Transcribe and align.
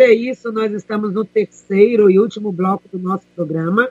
é 0.00 0.12
isso, 0.12 0.50
nós 0.52 0.72
estamos 0.72 1.12
no 1.12 1.24
terceiro 1.24 2.10
e 2.10 2.18
último 2.18 2.50
bloco 2.50 2.88
do 2.92 2.98
nosso 2.98 3.26
programa. 3.34 3.88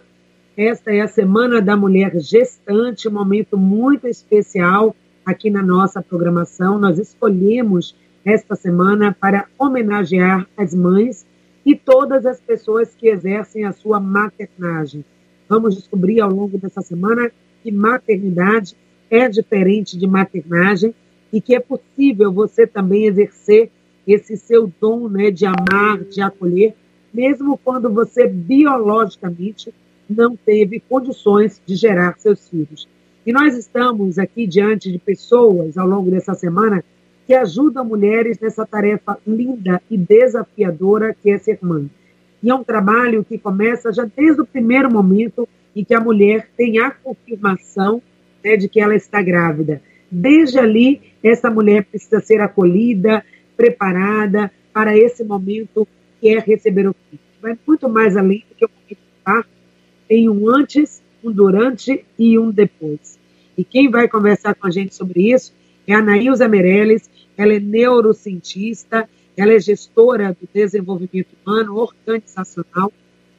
Esta 0.56 0.92
é 0.92 1.02
a 1.02 1.08
Semana 1.08 1.62
da 1.62 1.76
Mulher 1.76 2.20
Gestante, 2.20 3.08
um 3.08 3.12
momento 3.12 3.58
muito 3.58 4.08
especial 4.08 4.96
aqui 5.26 5.50
na 5.50 5.63
nossa 5.63 6.02
programação. 6.02 6.78
Nós 6.78 7.00
escolhemos 7.00 7.96
esta 8.26 8.55
semana 8.55 9.16
para 9.20 9.47
homenagear 9.58 10.47
as 10.58 10.74
mães 10.74 11.26
e 11.66 11.76
todas 11.76 12.26
as 12.26 12.40
pessoas 12.40 12.94
que 12.96 13.08
exercem 13.08 13.65
a 13.65 13.72
sua 13.72 13.99
maternagem. 13.99 15.04
Vamos 15.47 15.76
descobrir 15.76 16.22
ao 16.22 16.30
longo 16.30 16.58
dessa 16.58 16.81
semana 16.81 17.31
que 17.62 17.72
maternidade 17.72 18.76
é 19.09 19.30
diferente 19.30 19.98
de 19.98 20.08
maternagem 20.08 20.94
e 21.31 21.40
que 21.41 21.55
é 21.55 21.59
possível 21.59 22.31
você 22.31 22.67
também 22.67 23.05
exercer 23.05 23.72
esse 24.08 24.35
seu 24.38 24.72
dom 24.80 25.07
né, 25.07 25.31
de 25.31 25.45
amar, 25.45 25.99
de 25.99 26.21
acolher, 26.21 26.73
mesmo 27.13 27.57
quando 27.57 27.89
você 27.89 28.27
biologicamente 28.27 29.73
não 30.09 30.35
teve 30.35 30.79
condições 30.79 31.62
de 31.66 31.76
gerar 31.76 32.17
seus 32.17 32.49
filhos. 32.49 32.88
E 33.26 33.31
nós 33.31 33.55
estamos 33.55 34.20
aqui 34.20 34.45
diante 34.45 34.91
de 34.91 34.99
pessoas 34.99 35.77
ao 35.77 35.88
longo 35.88 36.12
dessa 36.12 36.34
semana 36.34 36.84
que 37.26 37.34
ajudam 37.34 37.85
mulheres 37.85 38.38
nessa 38.39 38.66
tarefa 38.66 39.17
linda 39.26 39.81
e 39.89 39.98
desafiadora 39.98 41.15
que 41.21 41.29
é 41.29 41.38
ser 41.38 41.57
mãe. 41.62 41.90
E 42.41 42.49
é 42.49 42.54
um 42.54 42.63
trabalho 42.63 43.23
que 43.23 43.38
começa 43.38 43.93
já 43.93 44.05
desde 44.05 44.41
o 44.41 44.45
primeiro 44.45 44.91
momento 44.91 45.48
em 45.73 45.85
que 45.85 45.93
a 45.93 46.01
mulher 46.01 46.49
tem 46.57 46.79
a 46.79 46.91
confirmação 46.91 48.01
né, 48.43 48.57
de 48.57 48.67
que 48.67 48.81
ela 48.81 48.95
está 48.95 49.21
grávida. 49.21 49.81
Desde 50.12 50.59
ali, 50.59 51.01
essa 51.23 51.49
mulher 51.49 51.85
precisa 51.85 52.20
ser 52.20 52.41
acolhida, 52.41 53.23
preparada 53.55 54.52
para 54.73 54.98
esse 54.98 55.23
momento 55.23 55.88
que 56.20 56.30
é 56.30 56.39
receber 56.39 56.88
o 56.88 56.95
filho. 57.09 57.21
Vai 57.41 57.57
muito 57.68 57.90
mais 57.90 58.15
além 58.15 58.43
do 58.49 58.55
que 58.55 58.65
o 58.65 58.70
momento 58.70 59.01
parto. 59.23 59.49
Tem 60.07 60.29
um 60.29 60.49
antes, 60.49 61.01
um 61.23 61.32
durante 61.32 62.05
e 62.18 62.40
um 62.40 62.51
depois. 62.51 63.20
E 63.57 63.63
quem 63.63 63.90
vai 63.90 64.08
conversar 64.08 64.56
com 64.56 64.68
a 64.68 64.72
gente 64.72 64.96
sobre 64.96 65.31
isso 65.31 65.54
é 65.86 65.94
a 65.94 66.00
Anaísa 66.00 66.48
Meirelles, 66.48 67.09
ela 67.38 67.54
é 67.54 67.59
neurocientista, 67.59 69.08
ela 69.36 69.54
é 69.54 69.59
gestora 69.59 70.36
do 70.40 70.48
desenvolvimento 70.54 71.30
humano 71.46 71.76
organizacional, 71.78 72.92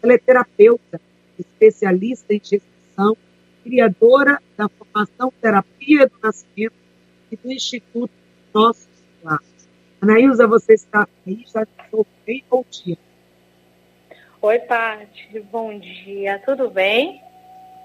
ela 0.02 0.12
é 0.12 0.18
terapeuta, 0.18 1.00
especialista 1.38 2.34
em 2.34 2.40
gestação, 2.42 3.16
criadora 3.62 4.38
da 4.56 4.68
formação 4.68 5.32
Terapia 5.40 6.06
do 6.06 6.14
Nascimento 6.22 6.74
e 7.32 7.36
do 7.36 7.50
Instituto 7.50 8.12
Nossos 8.52 8.88
Laços. 9.22 9.53
Anaísa, 10.04 10.46
você 10.46 10.74
está 10.74 11.08
aí, 11.26 11.44
já 11.50 11.62
estou 11.62 12.06
bem, 12.26 12.44
bom 12.50 12.62
dia. 12.70 12.98
Oi, 14.42 14.58
Paty, 14.58 15.40
bom 15.50 15.78
dia, 15.78 16.38
tudo 16.44 16.68
bem? 16.68 17.22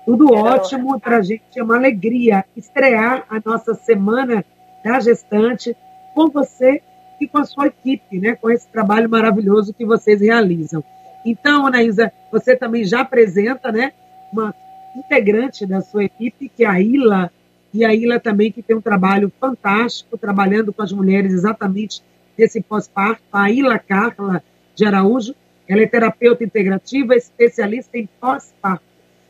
Tudo 0.06 0.34
ótimo, 0.34 1.00
para 1.00 1.20
a 1.20 1.22
gente 1.22 1.58
é 1.58 1.64
uma 1.64 1.78
alegria 1.78 2.44
estrear 2.58 3.26
a 3.30 3.42
nossa 3.44 3.74
semana 3.74 4.44
da 4.84 5.00
gestante 5.00 5.74
com 6.14 6.28
você 6.28 6.82
e 7.22 7.28
com 7.28 7.38
a 7.38 7.46
sua 7.46 7.68
equipe, 7.68 8.20
né, 8.20 8.36
com 8.36 8.50
esse 8.50 8.68
trabalho 8.68 9.10
maravilhoso 9.10 9.74
que 9.74 9.86
vocês 9.86 10.20
realizam. 10.20 10.84
Então, 11.26 11.68
Anaísa, 11.68 12.12
você 12.30 12.54
também 12.54 12.84
já 12.84 13.00
apresenta 13.00 13.72
né, 13.72 13.94
uma 14.34 14.54
integrante 14.94 15.66
da 15.66 15.80
sua 15.80 16.04
equipe, 16.04 16.50
que 16.50 16.66
é 16.66 16.68
a 16.68 16.82
Ila, 16.82 17.32
e 17.74 17.86
a 17.86 17.96
Ila 17.96 18.20
também 18.20 18.52
que 18.52 18.62
tem 18.62 18.76
um 18.76 18.82
trabalho 18.82 19.32
fantástico, 19.40 20.18
trabalhando 20.18 20.74
com 20.74 20.82
as 20.82 20.92
mulheres 20.92 21.32
exatamente 21.32 22.04
nesse 22.40 22.62
pós-parto, 22.62 23.22
a 23.34 23.52
Ila 23.52 23.78
Carla 23.78 24.42
de 24.74 24.86
Araújo, 24.86 25.36
ela 25.68 25.82
é 25.82 25.86
terapeuta 25.86 26.44
integrativa, 26.44 27.14
especialista 27.16 27.98
em 27.98 28.08
pós-parto. 28.20 28.84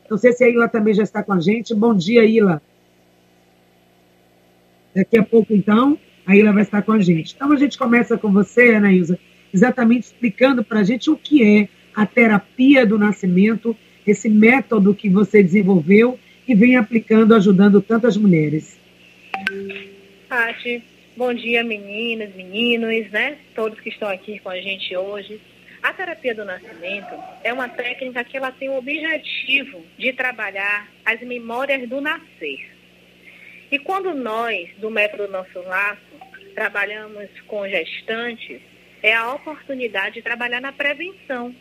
Não 0.09 0.17
sei 0.17 0.31
se 0.31 0.43
a 0.43 0.49
Ila 0.49 0.69
também 0.69 0.93
já 0.93 1.03
está 1.03 1.23
com 1.23 1.33
a 1.33 1.39
gente. 1.39 1.73
Bom 1.73 1.95
dia, 1.95 2.23
Ila. 2.23 2.61
Daqui 4.95 5.17
a 5.17 5.23
pouco, 5.23 5.53
então, 5.53 5.97
a 6.25 6.35
Ila 6.35 6.53
vai 6.53 6.61
estar 6.61 6.83
com 6.83 6.91
a 6.91 6.99
gente. 6.99 7.33
Então, 7.35 7.51
a 7.51 7.55
gente 7.55 7.77
começa 7.77 8.17
com 8.17 8.31
você, 8.31 8.75
Anaísa, 8.75 9.19
exatamente 9.51 10.03
explicando 10.03 10.63
para 10.63 10.79
a 10.79 10.83
gente 10.83 11.09
o 11.09 11.17
que 11.17 11.43
é 11.43 11.67
a 11.95 12.05
terapia 12.05 12.85
do 12.85 12.97
nascimento, 12.97 13.75
esse 14.05 14.29
método 14.29 14.93
que 14.93 15.09
você 15.09 15.41
desenvolveu 15.41 16.17
e 16.47 16.53
vem 16.53 16.75
aplicando, 16.75 17.33
ajudando 17.33 17.81
tantas 17.81 18.15
mulheres. 18.15 18.79
Paty, 20.27 20.83
bom 21.19 21.33
dia 21.33 21.65
meninas, 21.65 22.33
meninos, 22.33 23.11
né? 23.11 23.37
Todos 23.53 23.77
que 23.81 23.89
estão 23.89 24.07
aqui 24.07 24.39
com 24.39 24.47
a 24.47 24.61
gente 24.61 24.95
hoje. 24.95 25.41
A 25.83 25.91
terapia 25.91 26.33
do 26.33 26.45
nascimento 26.45 27.13
é 27.43 27.51
uma 27.51 27.67
técnica 27.67 28.23
que 28.23 28.37
ela 28.37 28.53
tem 28.53 28.69
o 28.69 28.77
objetivo 28.77 29.85
de 29.97 30.13
trabalhar 30.13 30.87
as 31.03 31.19
memórias 31.19 31.89
do 31.89 31.99
nascer. 31.99 32.71
E 33.69 33.77
quando 33.77 34.13
nós, 34.13 34.69
do 34.77 34.89
método 34.89 35.27
Nosso 35.27 35.59
Laço, 35.59 35.99
trabalhamos 36.55 37.27
com 37.47 37.67
gestantes, 37.67 38.61
é 39.03 39.13
a 39.13 39.33
oportunidade 39.33 40.15
de 40.15 40.21
trabalhar 40.21 40.61
na 40.61 40.71
prevenção. 40.71 41.53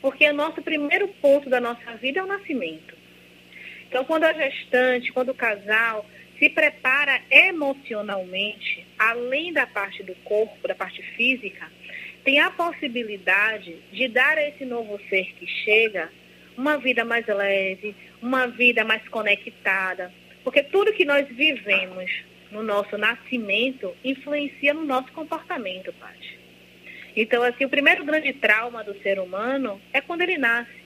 Porque 0.00 0.26
o 0.30 0.32
nosso 0.32 0.62
primeiro 0.62 1.08
ponto 1.20 1.50
da 1.50 1.60
nossa 1.60 1.94
vida 1.96 2.20
é 2.20 2.22
o 2.22 2.26
nascimento. 2.26 2.96
Então, 3.86 4.02
quando 4.06 4.24
a 4.24 4.32
gestante, 4.32 5.12
quando 5.12 5.28
o 5.28 5.34
casal 5.34 6.06
se 6.42 6.50
prepara 6.50 7.20
emocionalmente, 7.30 8.84
além 8.98 9.52
da 9.52 9.64
parte 9.64 10.02
do 10.02 10.12
corpo, 10.24 10.66
da 10.66 10.74
parte 10.74 11.00
física, 11.14 11.70
tem 12.24 12.40
a 12.40 12.50
possibilidade 12.50 13.76
de 13.92 14.08
dar 14.08 14.36
a 14.36 14.48
esse 14.48 14.64
novo 14.64 14.98
ser 15.08 15.24
que 15.38 15.46
chega 15.46 16.10
uma 16.56 16.78
vida 16.78 17.04
mais 17.04 17.24
leve, 17.28 17.94
uma 18.20 18.48
vida 18.48 18.84
mais 18.84 19.06
conectada. 19.08 20.12
Porque 20.42 20.64
tudo 20.64 20.92
que 20.92 21.04
nós 21.04 21.28
vivemos 21.28 22.10
no 22.50 22.64
nosso 22.64 22.98
nascimento 22.98 23.96
influencia 24.02 24.74
no 24.74 24.84
nosso 24.84 25.12
comportamento, 25.12 25.92
Paty. 25.92 26.40
Então, 27.14 27.44
assim, 27.44 27.66
o 27.66 27.70
primeiro 27.70 28.04
grande 28.04 28.32
trauma 28.32 28.82
do 28.82 29.00
ser 29.00 29.20
humano 29.20 29.80
é 29.92 30.00
quando 30.00 30.22
ele 30.22 30.38
nasce, 30.38 30.82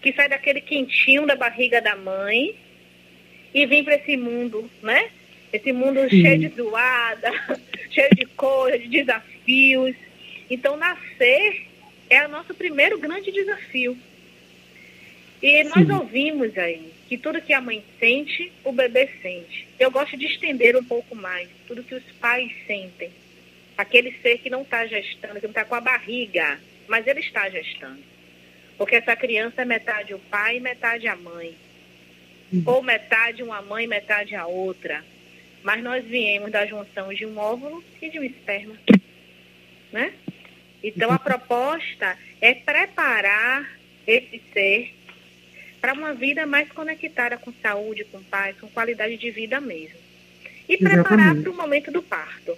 que 0.00 0.12
sai 0.12 0.28
daquele 0.28 0.60
quentinho 0.60 1.26
da 1.26 1.34
barriga 1.34 1.82
da 1.82 1.96
mãe 1.96 2.54
e 3.54 3.64
vem 3.66 3.84
para 3.84 3.94
esse 3.94 4.16
mundo, 4.16 4.68
né? 4.82 5.10
Esse 5.52 5.72
mundo 5.72 6.00
Sim. 6.10 6.20
cheio 6.22 6.38
de 6.40 6.48
zoada, 6.48 7.32
cheio 7.90 8.10
de 8.16 8.26
coisas, 8.26 8.82
de 8.82 8.88
desafios. 8.88 9.94
Então, 10.50 10.76
nascer 10.76 11.66
é 12.10 12.26
o 12.26 12.28
nosso 12.28 12.52
primeiro 12.52 12.98
grande 12.98 13.30
desafio. 13.30 13.96
E 15.40 15.62
nós 15.64 15.86
Sim. 15.86 15.92
ouvimos 15.92 16.58
aí 16.58 16.92
que 17.08 17.16
tudo 17.16 17.40
que 17.40 17.52
a 17.52 17.60
mãe 17.60 17.84
sente, 18.00 18.50
o 18.64 18.72
bebê 18.72 19.08
sente. 19.22 19.68
Eu 19.78 19.90
gosto 19.90 20.16
de 20.16 20.26
estender 20.26 20.76
um 20.76 20.84
pouco 20.84 21.14
mais, 21.14 21.48
tudo 21.68 21.84
que 21.84 21.94
os 21.94 22.04
pais 22.20 22.50
sentem 22.66 23.10
aquele 23.76 24.12
ser 24.22 24.38
que 24.38 24.50
não 24.50 24.62
está 24.62 24.86
gestando, 24.86 25.40
que 25.40 25.46
não 25.46 25.50
está 25.50 25.64
com 25.64 25.74
a 25.74 25.80
barriga, 25.80 26.58
mas 26.88 27.06
ele 27.06 27.20
está 27.20 27.48
gestando. 27.50 28.02
Porque 28.78 28.96
essa 28.96 29.16
criança 29.16 29.62
é 29.62 29.64
metade 29.64 30.14
o 30.14 30.18
pai 30.18 30.56
e 30.56 30.60
metade 30.60 31.06
a 31.06 31.16
mãe. 31.16 31.54
Ou 32.66 32.82
metade 32.82 33.42
uma 33.42 33.62
mãe, 33.62 33.86
metade 33.86 34.34
a 34.34 34.46
outra. 34.46 35.04
Mas 35.62 35.82
nós 35.82 36.04
viemos 36.04 36.50
da 36.52 36.66
junção 36.66 37.12
de 37.12 37.24
um 37.24 37.38
óvulo 37.38 37.82
e 38.00 38.10
de 38.10 38.18
um 38.18 38.24
esperma. 38.24 38.74
Né? 39.92 40.12
Então 40.82 41.10
a 41.10 41.18
proposta 41.18 42.16
é 42.40 42.54
preparar 42.54 43.78
esse 44.06 44.42
ser 44.52 44.94
para 45.80 45.94
uma 45.94 46.14
vida 46.14 46.46
mais 46.46 46.68
conectada 46.70 47.36
com 47.38 47.52
saúde, 47.62 48.04
com 48.04 48.22
paz, 48.22 48.56
com 48.58 48.68
qualidade 48.68 49.16
de 49.16 49.30
vida 49.30 49.60
mesmo. 49.60 49.98
E 50.68 50.76
preparar 50.76 51.34
para 51.34 51.50
o 51.50 51.56
momento 51.56 51.90
do 51.90 52.02
parto. 52.02 52.56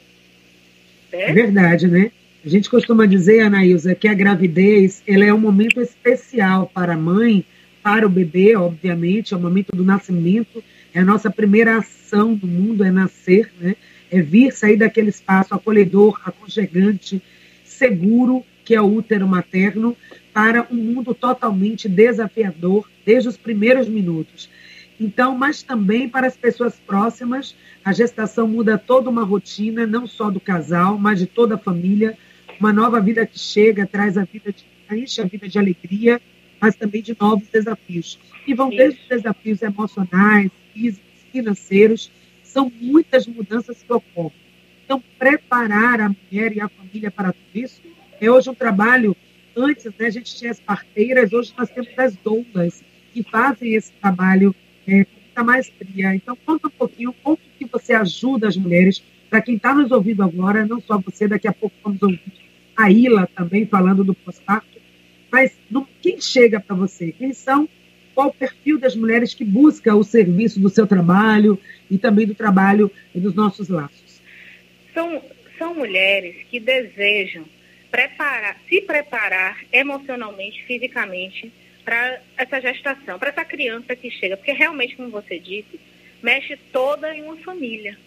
É 1.13 1.33
verdade, 1.33 1.89
né? 1.89 2.11
A 2.45 2.49
gente 2.49 2.71
costuma 2.71 3.07
dizer, 3.07 3.41
Anaísa, 3.41 3.95
que 3.95 4.07
a 4.07 4.15
gravidez 4.15 5.03
ela 5.07 5.25
é 5.25 5.35
um 5.35 5.41
momento 5.41 5.81
especial 5.81 6.71
para 6.73 6.95
a 6.95 6.97
mãe, 6.97 7.45
para 7.87 8.05
o 8.05 8.11
bebê, 8.11 8.57
obviamente, 8.57 9.33
é 9.33 9.37
o 9.37 9.41
momento 9.41 9.71
do 9.71 9.85
nascimento, 9.85 10.61
é 10.93 10.99
a 10.99 11.05
nossa 11.05 11.31
primeira 11.31 11.79
ação 11.79 12.35
do 12.35 12.45
mundo, 12.45 12.83
é 12.83 12.91
nascer, 12.91 13.53
né? 13.61 13.77
É 14.11 14.21
vir 14.21 14.53
sair 14.53 14.77
daquele 14.77 15.11
espaço 15.11 15.55
acolhedor, 15.55 16.21
aconchegante, 16.25 17.23
seguro, 17.63 18.45
que 18.65 18.75
é 18.75 18.83
o 18.83 18.93
útero 18.93 19.29
materno, 19.29 19.97
para 20.35 20.67
um 20.69 20.75
mundo 20.75 21.15
totalmente 21.15 21.89
desafiador 21.89 22.91
desde 23.05 23.29
os 23.29 23.37
primeiros 23.37 23.89
minutos. 23.89 24.51
Então, 24.99 25.39
mas 25.39 25.63
também 25.63 26.09
para 26.09 26.27
as 26.27 26.37
pessoas 26.37 26.75
próximas, 26.85 27.55
a 27.85 27.93
gestação 27.93 28.49
muda 28.49 28.77
toda 28.77 29.09
uma 29.09 29.23
rotina, 29.23 29.87
não 29.87 30.09
só 30.09 30.29
do 30.29 30.41
casal, 30.41 30.99
mas 30.99 31.21
de 31.21 31.27
toda 31.27 31.55
a 31.55 31.59
família. 31.59 32.19
Uma 32.59 32.73
nova 32.73 33.01
vida 33.01 33.25
que 33.25 33.39
chega, 33.39 33.87
traz 33.87 34.19
a 34.19 34.25
vida 34.25 34.53
de, 34.53 34.65
enche 34.91 35.23
a 35.23 35.25
vida 35.25 35.49
de 35.49 35.57
alegria, 35.57 36.21
mas 36.61 36.77
também 36.77 37.03
de 37.03 37.17
novos 37.19 37.49
desafios. 37.49 38.19
E 38.47 38.55
vão 38.55 38.71
desde 38.71 39.01
os 39.01 39.09
desafios 39.09 39.63
emocionais, 39.63 40.51
físicos, 40.73 41.07
financeiros, 41.33 42.11
são 42.43 42.73
muitas 42.81 43.27
mudanças 43.27 43.83
que 43.83 43.93
ocorrem. 43.93 44.33
Então, 44.85 45.03
preparar 45.19 46.01
a 46.01 46.09
mulher 46.09 46.57
e 46.57 46.61
a 46.61 46.69
família 46.69 47.11
para 47.11 47.33
tudo 47.33 47.45
isso 47.55 47.83
É 48.21 48.31
hoje 48.31 48.49
um 48.49 48.55
trabalho, 48.55 49.17
antes 49.55 49.85
né, 49.85 50.07
a 50.07 50.11
gente 50.11 50.35
tinha 50.35 50.51
as 50.51 50.61
parteiras, 50.61 51.33
hoje 51.33 51.53
nós 51.59 51.69
temos 51.69 51.91
as 51.99 52.17
doulas, 52.17 52.83
que 53.13 53.23
fazem 53.23 53.75
esse 53.75 53.93
trabalho 53.93 54.55
é, 54.87 55.05
com 55.05 55.21
muita 55.21 55.45
maestria. 55.45 56.15
Então, 56.15 56.37
conta 56.47 56.69
um 56.69 56.71
pouquinho 56.71 57.15
como 57.23 57.39
que 57.59 57.67
você 57.67 57.93
ajuda 57.93 58.49
as 58.49 58.57
mulheres, 58.57 59.03
para 59.29 59.43
quem 59.43 59.57
está 59.57 59.75
nos 59.75 59.91
ouvindo 59.91 60.23
agora, 60.23 60.65
não 60.65 60.81
só 60.81 60.99
você, 60.99 61.27
daqui 61.27 61.49
a 61.49 61.53
pouco 61.53 61.75
vamos 61.83 62.01
ouvir 62.01 62.21
a 62.77 62.91
Ila 62.91 63.29
também 63.35 63.67
falando 63.67 64.05
do 64.05 64.15
pós-parto, 64.15 64.76
mas 65.37 65.53
quem 66.01 66.19
chega 66.19 66.59
para 66.59 66.75
você? 66.75 67.13
Quem 67.13 67.35
são? 67.35 67.69
Qual 68.15 68.29
o 68.29 68.33
perfil 68.33 68.79
das 68.79 68.97
mulheres 68.97 69.35
que 69.35 69.45
busca 69.45 69.95
o 69.95 70.03
serviço 70.03 70.59
do 70.59 70.71
seu 70.71 70.87
trabalho 70.87 71.61
e 71.91 71.99
também 71.99 72.27
do 72.27 72.35
trabalho 72.35 72.91
e 73.15 73.21
dos 73.21 73.35
nossos 73.35 73.69
laços? 73.69 74.23
São, 74.95 75.23
são 75.59 75.75
mulheres 75.75 76.37
que 76.51 76.59
desejam 76.59 77.45
preparar, 77.91 78.57
se 78.67 78.81
preparar 78.81 79.63
emocionalmente, 79.71 80.65
fisicamente, 80.65 81.53
para 81.85 82.19
essa 82.39 82.59
gestação, 82.59 83.19
para 83.19 83.29
essa 83.29 83.45
criança 83.45 83.95
que 83.95 84.11
chega. 84.11 84.39
Porque 84.39 84.53
realmente, 84.53 84.97
como 84.97 85.11
você 85.11 85.39
disse, 85.39 85.79
mexe 86.23 86.57
toda 86.73 87.15
em 87.15 87.23
uma 87.23 87.37
família. 87.37 87.99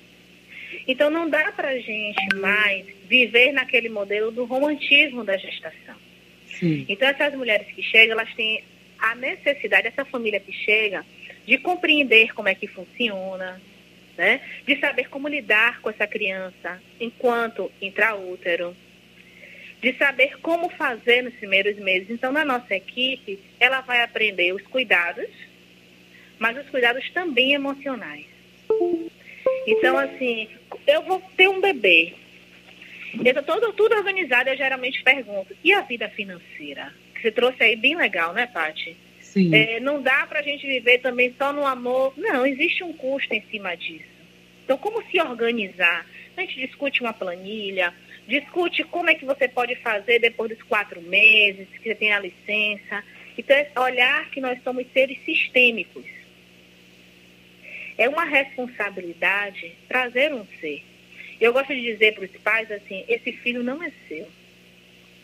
Então 0.88 1.12
não 1.12 1.30
dá 1.30 1.52
para 1.52 1.70
a 1.70 1.78
gente 1.78 2.36
mais 2.38 2.88
viver 3.08 3.52
naquele 3.52 3.88
modelo 3.88 4.32
do 4.32 4.46
romantismo 4.46 5.24
da 5.24 5.38
gestação. 5.38 6.09
Sim. 6.58 6.86
Então 6.90 7.08
essas 7.08 7.34
mulheres 7.36 7.68
que 7.68 7.82
chegam, 7.82 8.18
elas 8.20 8.34
têm 8.34 8.64
a 8.98 9.16
necessidade, 9.16 9.88
essa 9.88 10.06
família 10.06 10.40
que 10.40 10.52
chega, 10.52 11.06
de 11.46 11.58
compreender 11.58 12.34
como 12.34 12.50
é 12.50 12.56
que 12.56 12.68
funciona, 12.68 13.62
né? 14.18 14.42
de 14.68 14.78
saber 14.80 15.10
como 15.10 15.28
lidar 15.28 15.82
com 15.82 15.90
essa 15.90 16.06
criança 16.06 16.82
enquanto 17.00 17.72
intraútero, 17.82 18.76
de 19.82 19.94
saber 19.94 20.38
como 20.42 20.70
fazer 20.70 21.24
nos 21.24 21.34
primeiros 21.36 21.78
meses. 21.78 22.10
Então, 22.10 22.32
na 22.32 22.44
nossa 22.44 22.76
equipe, 22.76 23.40
ela 23.60 23.82
vai 23.82 24.04
aprender 24.04 24.54
os 24.54 24.62
cuidados, 24.64 25.30
mas 26.38 26.58
os 26.58 26.70
cuidados 26.70 27.10
também 27.12 27.54
emocionais. 27.54 28.26
Então, 29.66 29.98
assim, 29.98 30.50
eu 30.86 31.02
vou 31.04 31.22
ter 31.38 31.48
um 31.48 31.62
bebê. 31.62 32.14
Eu 33.14 33.40
estou 33.40 33.44
tudo, 33.44 33.74
tudo 33.74 33.96
organizado, 33.96 34.50
eu 34.50 34.58
geralmente 34.58 35.04
pergunto, 35.04 35.56
e 35.64 35.74
a 35.74 35.82
vida 35.82 36.10
financeira? 36.10 36.94
Que 37.16 37.22
você 37.22 37.32
trouxe 37.32 37.64
aí 37.64 37.76
bem 37.76 37.96
legal, 37.96 38.34
né, 38.34 38.48
Paty? 38.48 38.96
Sim. 39.20 39.54
É, 39.54 39.80
não 39.80 40.02
dá 40.02 40.26
para 40.28 40.40
a 40.40 40.44
gente 40.44 40.66
viver 40.66 41.00
também 41.00 41.34
só 41.38 41.54
no 41.54 41.66
amor. 41.66 42.14
Não, 42.18 42.46
existe 42.46 42.84
um 42.84 42.94
custo 42.94 43.34
em 43.34 43.44
cima 43.52 43.76
disso. 43.76 44.06
Então, 44.64 44.78
como 44.78 45.04
se 45.10 45.20
organizar? 45.20 46.06
A 46.36 46.42
gente 46.42 46.60
discute 46.66 47.02
uma 47.02 47.14
planilha, 47.14 47.94
discute 48.28 48.84
como 48.84 49.10
é 49.10 49.16
que 49.16 49.26
você 49.26 49.48
pode 49.48 49.76
fazer 49.78 50.20
depois 50.20 50.50
dos 50.52 50.64
quatro 50.64 51.02
meses, 51.02 51.68
que 51.70 51.84
você 51.84 51.96
tem 51.96 52.12
a 52.12 52.20
licença. 52.20 53.04
Então, 53.38 53.56
é 53.56 53.80
olhar 53.80 54.30
que 54.30 54.40
nós 54.40 54.62
somos 54.64 54.86
seres 54.94 55.18
sistêmicos. 55.26 56.06
É 57.98 58.08
uma 58.08 58.24
responsabilidade 58.24 59.74
trazer 59.88 60.34
um 60.34 60.46
ser. 60.60 60.84
Eu 61.40 61.54
gosto 61.54 61.74
de 61.74 61.82
dizer 61.82 62.16
para 62.16 62.26
os 62.26 62.32
pais 62.42 62.72
assim: 62.72 63.06
esse 63.08 63.32
filho 63.32 63.64
não 63.64 63.82
é 63.82 63.92
seu. 64.08 64.28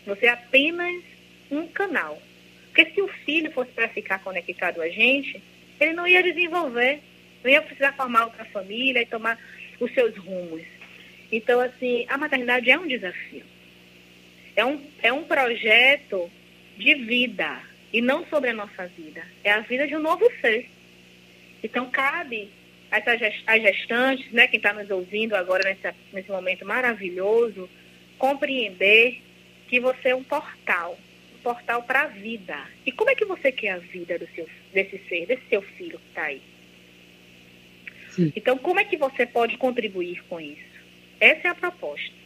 Você 0.05 0.27
é 0.27 0.29
apenas 0.29 1.03
um 1.51 1.67
canal. 1.67 2.21
Porque 2.67 2.91
se 2.91 3.01
o 3.01 3.07
filho 3.07 3.51
fosse 3.51 3.71
para 3.71 3.89
ficar 3.89 4.19
conectado 4.19 4.81
a 4.81 4.89
gente, 4.89 5.41
ele 5.79 5.93
não 5.93 6.07
ia 6.07 6.21
desenvolver, 6.21 6.99
não 7.43 7.49
ia 7.49 7.61
precisar 7.61 7.93
formar 7.93 8.25
outra 8.25 8.45
família 8.45 9.01
e 9.01 9.05
tomar 9.05 9.39
os 9.79 9.93
seus 9.93 10.15
rumos. 10.17 10.61
Então, 11.31 11.59
assim, 11.59 12.05
a 12.07 12.17
maternidade 12.17 12.69
é 12.69 12.77
um 12.77 12.87
desafio. 12.87 13.43
É 14.55 14.63
um, 14.63 14.81
é 15.01 15.11
um 15.11 15.23
projeto 15.23 16.29
de 16.77 16.95
vida 16.95 17.61
e 17.91 18.01
não 18.01 18.25
sobre 18.27 18.49
a 18.49 18.53
nossa 18.53 18.87
vida. 18.87 19.25
É 19.43 19.51
a 19.51 19.61
vida 19.61 19.87
de 19.87 19.95
um 19.95 20.01
novo 20.01 20.29
ser. 20.41 20.69
Então, 21.63 21.89
cabe 21.89 22.49
as 22.91 23.61
gestantes, 23.61 24.31
né, 24.31 24.47
quem 24.47 24.57
está 24.57 24.73
nos 24.73 24.89
ouvindo 24.89 25.35
agora 25.35 25.63
nesse, 25.69 25.95
nesse 26.13 26.29
momento 26.29 26.65
maravilhoso, 26.65 27.69
compreender 28.17 29.21
que 29.67 29.79
você 29.79 30.09
é 30.09 30.15
um 30.15 30.23
portal, 30.23 30.97
um 31.35 31.39
portal 31.39 31.83
para 31.83 32.03
a 32.03 32.07
vida. 32.07 32.57
E 32.85 32.91
como 32.91 33.09
é 33.09 33.15
que 33.15 33.25
você 33.25 33.51
quer 33.51 33.71
a 33.71 33.77
vida 33.77 34.17
do 34.17 34.27
seu, 34.35 34.47
desse 34.73 34.97
ser, 35.09 35.25
desse 35.25 35.43
seu 35.49 35.61
filho 35.61 35.99
que 35.99 36.07
está 36.09 36.23
aí? 36.23 36.41
Sim. 38.11 38.31
Então, 38.35 38.57
como 38.57 38.79
é 38.79 38.85
que 38.85 38.95
você 38.95 39.25
pode 39.25 39.57
contribuir 39.57 40.23
com 40.29 40.39
isso? 40.39 40.75
Essa 41.19 41.49
é 41.49 41.51
a 41.51 41.55
proposta. 41.55 42.24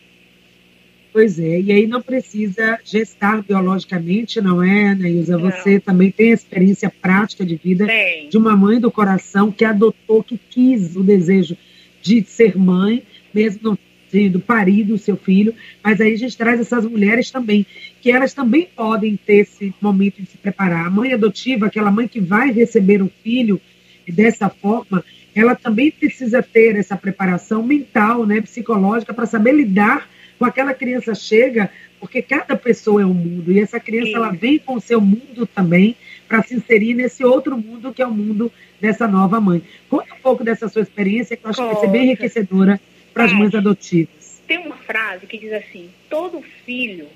Pois 1.11 1.39
é, 1.39 1.59
e 1.59 1.71
aí 1.71 1.87
não 1.87 2.01
precisa 2.01 2.79
gestar 2.83 3.41
biologicamente, 3.41 4.39
não 4.39 4.61
é, 4.61 4.93
Nailza? 4.93 5.37
Não. 5.37 5.49
Você 5.49 5.79
também 5.79 6.11
tem 6.11 6.31
experiência 6.31 6.91
prática 7.01 7.43
de 7.43 7.55
vida 7.55 7.87
de 8.29 8.37
uma 8.37 8.55
mãe 8.55 8.79
do 8.79 8.91
coração 8.91 9.51
que 9.51 9.65
adotou, 9.65 10.23
que 10.23 10.39
quis 10.49 10.95
o 10.95 11.03
desejo 11.03 11.57
de 12.01 12.23
ser 12.23 12.55
mãe, 12.57 13.03
mesmo 13.33 13.59
não 13.63 13.77
tendo 14.11 14.39
parido 14.39 14.95
o 14.95 14.97
seu 14.97 15.15
filho, 15.15 15.53
mas 15.83 16.01
aí 16.01 16.13
a 16.13 16.17
gente 16.17 16.37
traz 16.37 16.59
essas 16.59 16.85
mulheres 16.85 17.29
também, 17.29 17.65
que 18.01 18.11
elas 18.11 18.33
também 18.33 18.67
podem 18.75 19.17
ter 19.17 19.41
esse 19.41 19.73
momento 19.81 20.21
de 20.21 20.27
se 20.27 20.37
preparar. 20.37 20.87
A 20.87 20.89
mãe 20.89 21.13
adotiva, 21.13 21.67
aquela 21.67 21.91
mãe 21.91 22.07
que 22.07 22.19
vai 22.19 22.51
receber 22.51 23.01
um 23.01 23.09
filho 23.23 23.61
dessa 24.07 24.49
forma, 24.49 25.03
ela 25.35 25.55
também 25.55 25.91
precisa 25.91 26.41
ter 26.41 26.75
essa 26.75 26.97
preparação 26.97 27.61
mental, 27.61 28.25
né, 28.25 28.41
psicológica, 28.41 29.13
para 29.13 29.25
saber 29.25 29.53
lidar 29.53 30.09
com 30.39 30.45
aquela 30.45 30.73
criança 30.73 31.13
chega, 31.13 31.69
porque 31.99 32.21
cada 32.21 32.55
pessoa 32.55 33.01
é 33.01 33.05
um 33.05 33.13
mundo, 33.13 33.51
e 33.51 33.59
essa 33.59 33.77
criança 33.79 34.07
Sim. 34.07 34.15
ela 34.15 34.31
vem 34.31 34.57
com 34.57 34.75
o 34.75 34.81
seu 34.81 35.01
mundo 35.01 35.45
também 35.45 35.97
para 36.27 36.41
se 36.41 36.55
inserir 36.55 36.93
nesse 36.93 37.25
outro 37.25 37.57
mundo 37.57 37.93
que 37.93 38.01
é 38.01 38.07
o 38.07 38.11
mundo 38.11 38.51
dessa 38.79 39.05
nova 39.05 39.41
mãe. 39.41 39.61
Conta 39.89 40.13
um 40.13 40.19
pouco 40.19 40.43
dessa 40.43 40.69
sua 40.69 40.81
experiência, 40.81 41.35
que 41.35 41.45
eu 41.45 41.49
acho 41.49 41.61
que 41.61 41.73
vai 41.73 41.81
ser 41.81 41.89
bem 41.89 42.03
enriquecedora 42.05 42.79
para 43.13 43.25
as 43.25 43.33
mães 43.33 43.53
adotivas. 43.53 44.41
Tem 44.47 44.57
uma 44.57 44.77
frase 44.77 45.27
que 45.27 45.37
diz 45.37 45.51
assim: 45.51 45.89
todo 46.09 46.41
filho, 46.65 47.07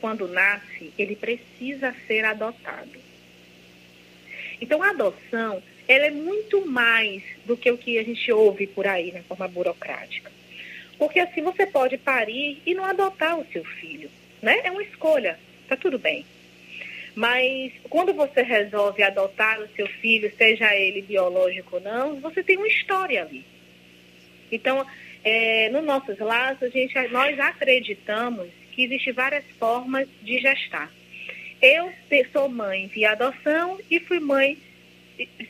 quando 0.00 0.26
nasce, 0.26 0.90
ele 0.98 1.14
precisa 1.14 1.94
ser 2.06 2.24
adotado. 2.24 3.04
Então, 4.60 4.82
a 4.82 4.90
adoção, 4.90 5.62
ela 5.86 6.06
é 6.06 6.10
muito 6.10 6.66
mais 6.66 7.22
do 7.44 7.56
que 7.56 7.70
o 7.70 7.76
que 7.76 7.98
a 7.98 8.02
gente 8.02 8.32
ouve 8.32 8.66
por 8.66 8.86
aí, 8.86 9.12
na 9.12 9.20
forma 9.22 9.46
burocrática. 9.46 10.33
Porque 10.98 11.20
assim 11.20 11.42
você 11.42 11.66
pode 11.66 11.98
parir 11.98 12.60
e 12.64 12.74
não 12.74 12.84
adotar 12.84 13.38
o 13.38 13.46
seu 13.52 13.64
filho, 13.64 14.10
né? 14.40 14.60
É 14.64 14.70
uma 14.70 14.82
escolha, 14.82 15.38
tá 15.68 15.76
tudo 15.76 15.98
bem. 15.98 16.24
Mas 17.14 17.72
quando 17.88 18.12
você 18.12 18.42
resolve 18.42 19.02
adotar 19.02 19.60
o 19.60 19.68
seu 19.74 19.86
filho, 19.86 20.32
seja 20.36 20.74
ele 20.74 21.02
biológico 21.02 21.76
ou 21.76 21.82
não, 21.82 22.20
você 22.20 22.42
tem 22.42 22.56
uma 22.56 22.66
história 22.66 23.22
ali. 23.22 23.44
Então, 24.50 24.84
é, 25.22 25.68
nos 25.70 25.84
nossos 25.84 26.18
laços, 26.18 26.72
gente, 26.72 26.94
nós 27.08 27.38
acreditamos 27.38 28.48
que 28.72 28.84
existem 28.84 29.12
várias 29.12 29.44
formas 29.58 30.08
de 30.22 30.38
gestar. 30.38 30.92
Eu 31.62 31.92
sou 32.32 32.48
mãe 32.48 32.88
via 32.88 33.12
adoção 33.12 33.78
e 33.90 34.00
fui 34.00 34.18
mãe, 34.18 34.58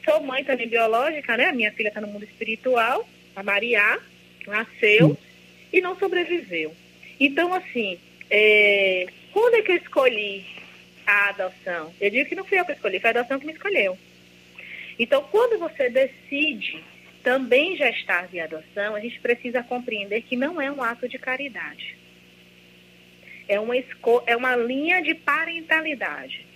sou 0.04 0.22
mãe 0.22 0.44
também 0.44 0.68
biológica, 0.68 1.36
né? 1.36 1.46
A 1.48 1.52
minha 1.52 1.72
filha 1.72 1.88
está 1.88 2.00
no 2.00 2.08
mundo 2.08 2.24
espiritual, 2.24 3.08
a 3.34 3.42
Maria, 3.42 3.98
nasceu. 4.46 5.16
Sim 5.16 5.33
e 5.74 5.80
não 5.80 5.98
sobreviveu. 5.98 6.72
Então, 7.18 7.52
assim, 7.52 7.98
é, 8.30 9.08
quando 9.32 9.56
é 9.56 9.62
que 9.62 9.72
eu 9.72 9.76
escolhi 9.76 10.46
a 11.04 11.30
adoção? 11.30 11.92
Eu 12.00 12.10
digo 12.10 12.28
que 12.28 12.36
não 12.36 12.44
fui 12.44 12.60
eu 12.60 12.64
que 12.64 12.72
escolhi, 12.72 13.00
foi 13.00 13.10
a 13.10 13.18
adoção 13.18 13.40
que 13.40 13.46
me 13.46 13.52
escolheu. 13.52 13.98
Então, 14.96 15.26
quando 15.32 15.58
você 15.58 15.90
decide 15.90 16.80
também 17.24 17.76
gestar 17.76 18.28
via 18.28 18.44
adoção, 18.44 18.94
a 18.94 19.00
gente 19.00 19.18
precisa 19.18 19.64
compreender 19.64 20.22
que 20.22 20.36
não 20.36 20.62
é 20.62 20.70
um 20.70 20.80
ato 20.80 21.08
de 21.08 21.18
caridade. 21.18 21.96
É 23.48 23.58
uma, 23.58 23.74
é 24.26 24.36
uma 24.36 24.54
linha 24.54 25.02
de 25.02 25.12
parentalidade. 25.12 26.46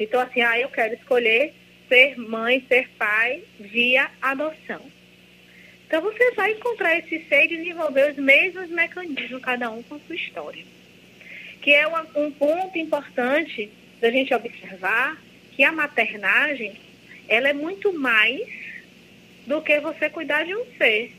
Então, 0.00 0.20
assim, 0.20 0.40
ah, 0.40 0.58
eu 0.58 0.70
quero 0.70 0.94
escolher 0.94 1.52
ser 1.86 2.16
mãe, 2.16 2.64
ser 2.66 2.88
pai 2.96 3.42
via 3.60 4.10
adoção. 4.22 4.80
Então 5.94 6.12
você 6.12 6.32
vai 6.32 6.50
encontrar 6.50 6.98
esse 6.98 7.20
ser 7.28 7.44
e 7.44 7.56
desenvolver 7.56 8.10
os 8.10 8.16
mesmos 8.16 8.68
mecanismos, 8.68 9.40
cada 9.40 9.70
um 9.70 9.80
com 9.80 9.96
sua 10.00 10.16
história. 10.16 10.64
Que 11.62 11.70
é 11.70 11.86
uma, 11.86 12.04
um 12.16 12.32
ponto 12.32 12.76
importante 12.76 13.70
da 14.00 14.10
gente 14.10 14.34
observar 14.34 15.22
que 15.52 15.62
a 15.62 15.70
maternagem, 15.70 16.74
ela 17.28 17.48
é 17.48 17.52
muito 17.52 17.92
mais 17.92 18.42
do 19.46 19.62
que 19.62 19.78
você 19.78 20.10
cuidar 20.10 20.44
de 20.44 20.56
um 20.56 20.66
ser. 20.76 21.12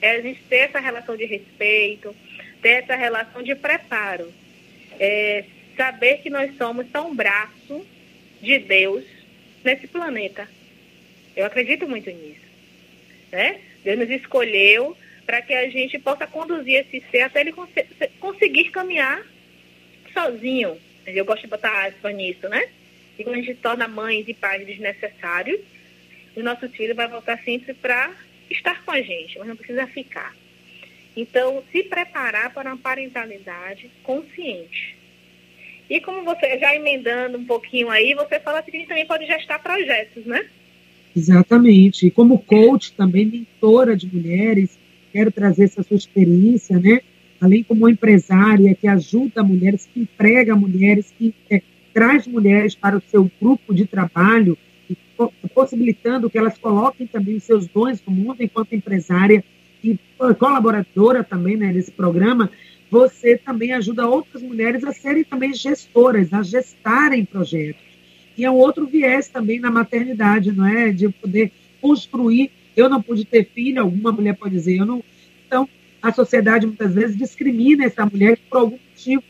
É 0.00 0.12
a 0.12 0.22
gente 0.22 0.40
ter 0.44 0.58
essa 0.58 0.78
relação 0.78 1.16
de 1.16 1.24
respeito, 1.24 2.14
ter 2.62 2.84
essa 2.84 2.94
relação 2.94 3.42
de 3.42 3.56
preparo. 3.56 4.32
É 5.00 5.44
saber 5.76 6.18
que 6.18 6.30
nós 6.30 6.56
somos 6.56 6.86
só 6.92 7.04
um 7.04 7.16
braço 7.16 7.84
de 8.40 8.60
Deus 8.60 9.02
nesse 9.64 9.88
planeta. 9.88 10.48
Eu 11.34 11.46
acredito 11.46 11.88
muito 11.88 12.08
nisso. 12.12 12.44
Né? 13.32 13.60
Deus 13.84 13.98
nos 13.98 14.10
escolheu 14.10 14.96
para 15.26 15.42
que 15.42 15.52
a 15.52 15.68
gente 15.68 15.98
possa 15.98 16.26
conduzir 16.26 16.80
esse 16.80 17.04
ser 17.10 17.22
até 17.22 17.40
ele 17.40 17.52
cons 17.52 17.70
conseguir 18.18 18.70
caminhar 18.70 19.22
sozinho, 20.12 20.78
eu 21.06 21.24
gosto 21.24 21.42
de 21.42 21.48
botar 21.48 21.86
aspas 21.86 22.14
nisso, 22.14 22.48
né? 22.48 22.68
E 23.18 23.24
quando 23.24 23.36
a 23.36 23.38
gente 23.42 23.54
torna 23.54 23.86
mães 23.86 24.26
e 24.26 24.34
pais 24.34 24.66
desnecessários, 24.66 25.60
o 26.36 26.42
nosso 26.42 26.68
filho 26.70 26.94
vai 26.94 27.08
voltar 27.08 27.38
sempre 27.44 27.74
para 27.74 28.12
estar 28.50 28.84
com 28.84 28.90
a 28.90 29.00
gente, 29.00 29.38
mas 29.38 29.48
não 29.48 29.56
precisa 29.56 29.86
ficar. 29.86 30.34
Então, 31.16 31.62
se 31.70 31.84
preparar 31.84 32.52
para 32.52 32.70
uma 32.70 32.76
parentalidade 32.76 33.88
consciente. 34.02 34.96
E 35.88 36.00
como 36.00 36.24
você, 36.24 36.58
já 36.58 36.74
emendando 36.74 37.38
um 37.38 37.44
pouquinho 37.44 37.90
aí, 37.90 38.14
você 38.14 38.40
fala 38.40 38.62
que 38.62 38.70
a 38.70 38.74
gente 38.74 38.88
também 38.88 39.06
pode 39.06 39.26
gestar 39.26 39.60
projetos, 39.60 40.24
né? 40.24 40.48
Exatamente. 41.16 42.06
E 42.06 42.10
como 42.10 42.38
coach, 42.38 42.92
também 42.92 43.26
mentora 43.26 43.96
de 43.96 44.12
mulheres, 44.12 44.78
quero 45.12 45.30
trazer 45.30 45.64
essa 45.64 45.82
sua 45.82 45.96
experiência, 45.96 46.78
né? 46.78 47.00
Além 47.40 47.62
como 47.62 47.88
empresária 47.88 48.74
que 48.74 48.88
ajuda 48.88 49.42
mulheres, 49.42 49.88
que 49.92 50.00
emprega 50.00 50.56
mulheres, 50.56 51.12
que 51.16 51.34
é, 51.50 51.62
traz 51.92 52.26
mulheres 52.26 52.74
para 52.74 52.96
o 52.96 53.02
seu 53.10 53.30
grupo 53.40 53.72
de 53.72 53.86
trabalho, 53.86 54.58
possibilitando 55.54 56.28
que 56.28 56.38
elas 56.38 56.58
coloquem 56.58 57.06
também 57.06 57.36
os 57.36 57.44
seus 57.44 57.68
dons 57.68 58.02
no 58.06 58.12
mundo 58.12 58.42
enquanto 58.42 58.74
empresária 58.74 59.44
e 59.82 59.98
colaboradora 60.38 61.22
também 61.22 61.56
né, 61.56 61.72
nesse 61.72 61.92
programa, 61.92 62.50
você 62.90 63.36
também 63.36 63.72
ajuda 63.72 64.06
outras 64.06 64.42
mulheres 64.42 64.82
a 64.84 64.92
serem 64.92 65.24
também 65.24 65.52
gestoras, 65.52 66.32
a 66.32 66.42
gestarem 66.42 67.24
projetos. 67.24 67.93
E 68.36 68.44
é 68.44 68.50
um 68.50 68.56
outro 68.56 68.86
viés 68.86 69.28
também 69.28 69.60
na 69.60 69.70
maternidade, 69.70 70.52
não 70.52 70.66
é? 70.66 70.92
De 70.92 71.08
poder 71.08 71.52
construir. 71.80 72.50
Eu 72.76 72.88
não 72.88 73.00
pude 73.00 73.24
ter 73.24 73.48
filho, 73.54 73.82
alguma 73.82 74.10
mulher 74.10 74.36
pode 74.36 74.54
dizer, 74.54 74.78
eu 74.78 74.86
não. 74.86 75.02
Então, 75.46 75.68
a 76.02 76.12
sociedade 76.12 76.66
muitas 76.66 76.94
vezes 76.94 77.16
discrimina 77.16 77.84
essa 77.84 78.04
mulher 78.04 78.38
por 78.50 78.58
algum 78.58 78.78
motivo, 78.90 79.22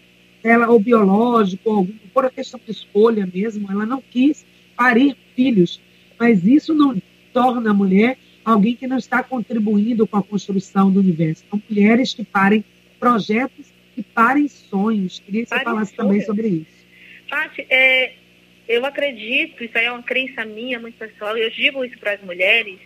ela 0.43 0.69
ou 0.69 0.81
biológico, 0.81 1.71
ou 1.71 1.77
algum, 1.77 1.93
por 2.13 2.31
questão 2.31 2.61
de 2.65 2.73
escolha 2.73 3.29
mesmo, 3.33 3.71
ela 3.71 3.85
não 3.85 4.03
quis 4.11 4.45
parir 4.77 5.17
filhos. 5.37 5.81
Mas 6.19 6.45
isso 6.45 6.75
não 6.75 7.01
torna 7.33 7.71
a 7.71 7.75
mulher 7.75 8.17
alguém 8.45 8.77
que 8.77 8.87
não 8.87 8.99
está 8.99 9.23
contribuindo 9.23 10.07
com 10.07 10.17
a 10.17 10.23
construção 10.23 10.91
do 10.91 11.01
universo. 11.01 11.45
São 11.51 11.63
mulheres 11.69 12.13
que 12.13 12.25
parem 12.25 12.65
projetos 13.01 13.67
e 13.97 14.03
parem 14.03 14.49
sonhos. 14.49 15.21
Queria 15.21 15.45
que 15.45 15.49
você 15.49 15.61
falasse 15.61 15.95
sonhos. 15.95 15.97
também 15.97 16.21
sobre 16.23 16.49
isso. 16.49 16.85
Paty, 17.29 17.67
é, 17.71 18.15
eu 18.67 18.85
acredito, 18.87 19.63
isso 19.63 19.77
aí 19.77 19.87
é 19.87 19.93
uma 19.93 20.03
crença 20.03 20.45
minha, 20.45 20.79
muito 20.81 20.99
pessoal, 20.99 21.37
eu 21.37 21.51
digo 21.51 21.85
isso 21.85 21.99
para 21.99 22.13
as 22.13 22.23
mulheres. 22.23 22.79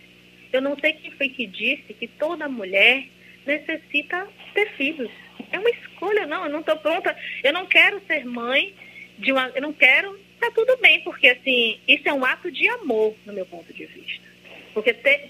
Eu 0.51 0.61
não 0.61 0.77
sei 0.79 0.93
quem 0.93 1.11
foi 1.11 1.29
que 1.29 1.45
disse 1.45 1.93
que 1.93 2.07
toda 2.07 2.49
mulher 2.49 3.05
necessita 3.45 4.27
ter 4.53 4.69
filhos. 4.73 5.11
É 5.51 5.59
uma 5.59 5.69
escolha, 5.69 6.25
não, 6.25 6.45
eu 6.45 6.51
não 6.51 6.59
estou 6.59 6.75
pronta, 6.77 7.15
eu 7.43 7.53
não 7.53 7.65
quero 7.65 8.01
ser 8.07 8.25
mãe 8.25 8.73
de 9.17 9.31
uma. 9.31 9.51
Eu 9.55 9.61
não 9.61 9.73
quero, 9.73 10.19
tá 10.39 10.51
tudo 10.51 10.77
bem, 10.77 11.01
porque 11.01 11.29
assim, 11.29 11.79
isso 11.87 12.07
é 12.07 12.13
um 12.13 12.25
ato 12.25 12.51
de 12.51 12.67
amor, 12.69 13.15
no 13.25 13.33
meu 13.33 13.45
ponto 13.45 13.71
de 13.73 13.85
vista. 13.85 14.27
Porque 14.73 14.93
ter, 14.93 15.29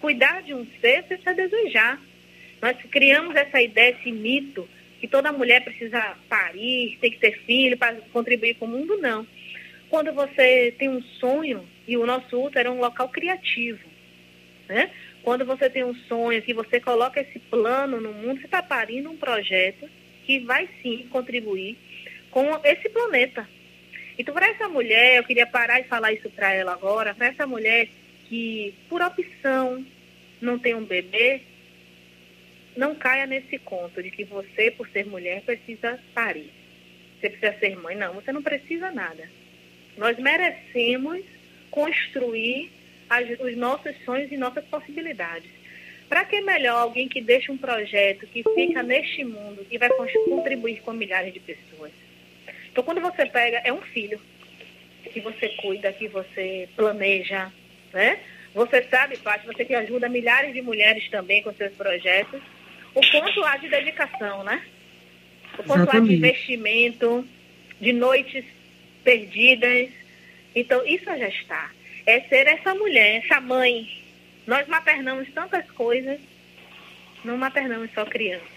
cuidar 0.00 0.42
de 0.42 0.54
um 0.54 0.66
ser, 0.80 1.04
precisa 1.04 1.32
desejar. 1.32 2.00
Nós 2.60 2.76
criamos 2.90 3.34
essa 3.36 3.60
ideia, 3.60 3.96
esse 3.98 4.10
mito, 4.10 4.68
que 5.00 5.08
toda 5.08 5.32
mulher 5.32 5.62
precisa 5.62 6.16
parir, 6.28 6.98
tem 7.00 7.10
que 7.10 7.18
ter 7.18 7.38
filho 7.44 7.76
para 7.76 7.94
contribuir 8.12 8.54
com 8.54 8.64
o 8.64 8.68
mundo, 8.68 8.96
não. 8.96 9.26
Quando 9.94 10.12
você 10.12 10.74
tem 10.76 10.88
um 10.88 11.00
sonho, 11.00 11.64
e 11.86 11.96
o 11.96 12.04
nosso 12.04 12.36
útero 12.36 12.68
é 12.68 12.72
um 12.72 12.80
local 12.80 13.08
criativo, 13.10 13.88
né? 14.68 14.90
Quando 15.22 15.44
você 15.44 15.70
tem 15.70 15.84
um 15.84 15.94
sonho, 15.94 16.42
que 16.42 16.52
você 16.52 16.80
coloca 16.80 17.20
esse 17.20 17.38
plano 17.38 18.00
no 18.00 18.12
mundo, 18.12 18.40
você 18.40 18.46
está 18.46 18.60
parindo 18.60 19.08
um 19.08 19.16
projeto 19.16 19.88
que 20.26 20.40
vai 20.40 20.68
sim 20.82 21.06
contribuir 21.12 21.78
com 22.32 22.60
esse 22.64 22.88
planeta. 22.88 23.48
Então, 24.18 24.34
para 24.34 24.48
essa 24.48 24.68
mulher, 24.68 25.18
eu 25.18 25.22
queria 25.22 25.46
parar 25.46 25.78
e 25.78 25.84
falar 25.84 26.12
isso 26.12 26.28
para 26.28 26.52
ela 26.52 26.72
agora, 26.72 27.14
para 27.14 27.28
essa 27.28 27.46
mulher 27.46 27.88
que, 28.28 28.74
por 28.88 29.00
opção, 29.00 29.86
não 30.40 30.58
tem 30.58 30.74
um 30.74 30.84
bebê, 30.84 31.40
não 32.76 32.96
caia 32.96 33.26
nesse 33.26 33.60
conto 33.60 34.02
de 34.02 34.10
que 34.10 34.24
você, 34.24 34.72
por 34.72 34.88
ser 34.88 35.06
mulher, 35.06 35.42
precisa 35.42 36.00
parir. 36.12 36.50
Você 37.20 37.30
precisa 37.30 37.56
ser 37.60 37.76
mãe. 37.76 37.94
Não, 37.94 38.14
você 38.14 38.32
não 38.32 38.42
precisa 38.42 38.90
nada. 38.90 39.43
Nós 39.96 40.18
merecemos 40.18 41.22
construir 41.70 42.70
as, 43.08 43.28
os 43.40 43.56
nossos 43.56 43.94
sonhos 44.04 44.30
e 44.30 44.36
nossas 44.36 44.64
possibilidades. 44.64 45.50
Para 46.08 46.24
que 46.24 46.40
melhor 46.40 46.76
alguém 46.76 47.08
que 47.08 47.20
deixa 47.20 47.50
um 47.50 47.56
projeto 47.56 48.26
que 48.26 48.42
fica 48.42 48.82
neste 48.82 49.24
mundo 49.24 49.66
e 49.70 49.78
vai 49.78 49.88
contribuir 49.88 50.80
com 50.82 50.92
milhares 50.92 51.32
de 51.32 51.40
pessoas? 51.40 51.92
Então, 52.70 52.84
quando 52.84 53.00
você 53.00 53.24
pega, 53.26 53.58
é 53.64 53.72
um 53.72 53.80
filho 53.80 54.20
que 55.12 55.20
você 55.20 55.48
cuida, 55.60 55.92
que 55.92 56.08
você 56.08 56.68
planeja, 56.76 57.50
né? 57.92 58.18
Você 58.54 58.82
sabe, 58.84 59.16
Paty, 59.16 59.46
você 59.46 59.64
que 59.64 59.74
ajuda 59.74 60.08
milhares 60.08 60.52
de 60.52 60.62
mulheres 60.62 61.08
também 61.08 61.42
com 61.42 61.52
seus 61.54 61.72
projetos, 61.72 62.40
o 62.94 63.00
quanto 63.10 63.44
há 63.44 63.56
de 63.56 63.68
dedicação, 63.68 64.44
né? 64.44 64.64
O 65.58 65.62
quanto 65.64 65.82
Exatamente. 65.82 65.96
há 65.96 66.00
de 66.00 66.14
investimento, 66.14 67.28
de 67.80 67.92
noites 67.92 68.44
perdidas. 69.04 69.90
Então, 70.54 70.84
isso 70.86 71.08
é 71.10 71.18
gestar. 71.18 71.72
É 72.06 72.20
ser 72.22 72.46
essa 72.46 72.74
mulher, 72.74 73.22
essa 73.24 73.40
mãe. 73.40 73.86
Nós 74.46 74.66
maternamos 74.66 75.28
tantas 75.32 75.70
coisas, 75.70 76.18
não 77.24 77.36
maternamos 77.36 77.90
só 77.94 78.04
crianças. 78.04 78.54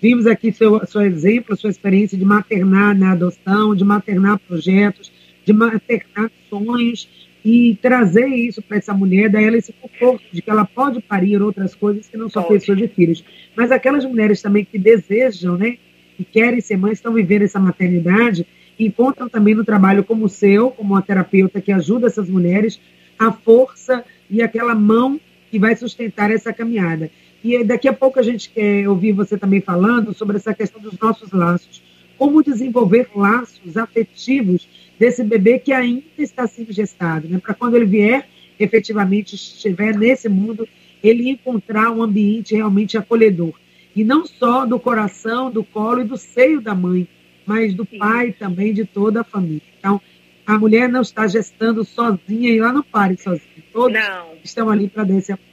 Vimos 0.00 0.26
aqui 0.26 0.50
seu, 0.50 0.84
seu 0.86 1.02
exemplo, 1.02 1.56
sua 1.56 1.68
experiência 1.68 2.16
de 2.16 2.24
maternar 2.24 2.96
na 2.98 3.12
adoção, 3.12 3.76
de 3.76 3.84
maternar 3.84 4.38
projetos, 4.38 5.12
de 5.44 5.52
maternar 5.52 6.30
sonhos 6.48 7.08
e 7.44 7.76
trazer 7.80 8.26
isso 8.26 8.62
para 8.62 8.78
essa 8.78 8.94
mulher, 8.94 9.28
dar 9.28 9.42
ela 9.42 9.58
esse 9.58 9.72
conforto 9.74 10.24
de 10.32 10.40
que 10.40 10.50
ela 10.50 10.64
pode 10.64 11.00
parir 11.02 11.42
outras 11.42 11.74
coisas 11.74 12.08
que 12.08 12.16
não 12.16 12.28
são 12.28 12.42
pessoas 12.44 12.78
de 12.78 12.88
filhos. 12.88 13.24
Mas 13.54 13.70
aquelas 13.70 14.04
mulheres 14.04 14.40
também 14.40 14.64
que 14.64 14.78
desejam, 14.78 15.56
né, 15.56 15.76
que 16.20 16.24
querem 16.24 16.60
ser 16.60 16.76
mães, 16.76 16.98
estão 16.98 17.14
vivendo 17.14 17.42
essa 17.42 17.58
maternidade, 17.58 18.46
encontram 18.78 19.26
também 19.26 19.54
no 19.54 19.64
trabalho 19.64 20.04
como 20.04 20.26
o 20.26 20.28
seu, 20.28 20.70
como 20.70 20.92
uma 20.92 21.00
terapeuta 21.00 21.62
que 21.62 21.72
ajuda 21.72 22.08
essas 22.08 22.28
mulheres, 22.28 22.78
a 23.18 23.32
força 23.32 24.04
e 24.28 24.42
aquela 24.42 24.74
mão 24.74 25.18
que 25.50 25.58
vai 25.58 25.74
sustentar 25.74 26.30
essa 26.30 26.52
caminhada. 26.52 27.10
E 27.42 27.64
daqui 27.64 27.88
a 27.88 27.92
pouco 27.92 28.20
a 28.20 28.22
gente 28.22 28.50
quer 28.50 28.86
ouvir 28.86 29.12
você 29.12 29.38
também 29.38 29.62
falando 29.62 30.12
sobre 30.12 30.36
essa 30.36 30.52
questão 30.52 30.80
dos 30.80 30.98
nossos 30.98 31.32
laços. 31.32 31.82
Como 32.18 32.42
desenvolver 32.42 33.08
laços 33.16 33.78
afetivos 33.78 34.68
desse 34.98 35.24
bebê 35.24 35.58
que 35.58 35.72
ainda 35.72 36.04
está 36.18 36.46
sendo 36.46 36.70
gestado, 36.70 37.26
né? 37.28 37.38
para 37.38 37.54
quando 37.54 37.76
ele 37.76 37.86
vier, 37.86 38.28
efetivamente 38.58 39.36
estiver 39.36 39.96
nesse 39.96 40.28
mundo, 40.28 40.68
ele 41.02 41.30
encontrar 41.30 41.90
um 41.90 42.02
ambiente 42.02 42.54
realmente 42.54 42.98
acolhedor. 42.98 43.54
E 43.94 44.04
não 44.04 44.26
só 44.26 44.64
do 44.64 44.78
coração, 44.78 45.50
do 45.50 45.64
colo 45.64 46.00
e 46.00 46.04
do 46.04 46.16
seio 46.16 46.60
da 46.60 46.74
mãe, 46.74 47.08
mas 47.44 47.74
do 47.74 47.84
pai 47.84 48.32
também, 48.32 48.72
de 48.72 48.84
toda 48.84 49.22
a 49.22 49.24
família. 49.24 49.62
Então, 49.78 50.00
a 50.46 50.58
mulher 50.58 50.88
não 50.88 51.02
está 51.02 51.26
gestando 51.26 51.84
sozinha 51.84 52.50
e 52.52 52.58
ela 52.58 52.72
não 52.72 52.82
pare 52.82 53.16
sozinha. 53.16 53.64
Todos 53.72 53.92
não. 53.92 54.36
estão 54.44 54.70
ali 54.70 54.88
para 54.88 55.04
dar 55.04 55.18
esse 55.18 55.32
apoio. 55.32 55.50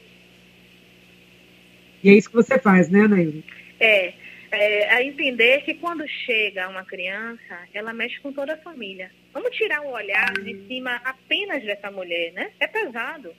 E 2.03 2.09
é 2.09 2.13
isso 2.13 2.29
que 2.29 2.35
você 2.35 2.59
faz, 2.59 2.89
né, 2.89 3.01
Anaíra? 3.01 3.43
É, 3.79 4.13
é, 4.51 4.93
a 4.93 5.03
entender 5.03 5.61
que 5.61 5.73
quando 5.75 6.07
chega 6.07 6.69
uma 6.69 6.85
criança, 6.85 7.59
ela 7.73 7.93
mexe 7.93 8.19
com 8.19 8.31
toda 8.31 8.53
a 8.53 8.57
família. 8.57 9.11
Vamos 9.33 9.55
tirar 9.55 9.81
o 9.81 9.91
olhar 9.91 10.33
de 10.33 10.53
uhum. 10.53 10.67
cima 10.67 11.01
apenas 11.03 11.63
dessa 11.63 11.91
mulher, 11.91 12.31
né? 12.33 12.51
É 12.59 12.67
pesado. 12.67 13.35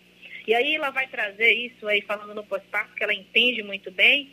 E 0.46 0.54
aí 0.54 0.74
ela 0.76 0.90
vai 0.90 1.06
trazer 1.06 1.52
isso 1.52 1.86
aí, 1.86 2.02
falando 2.02 2.34
no 2.34 2.44
pós-parto, 2.44 2.94
que 2.94 3.04
ela 3.04 3.14
entende 3.14 3.62
muito 3.62 3.90
bem. 3.90 4.30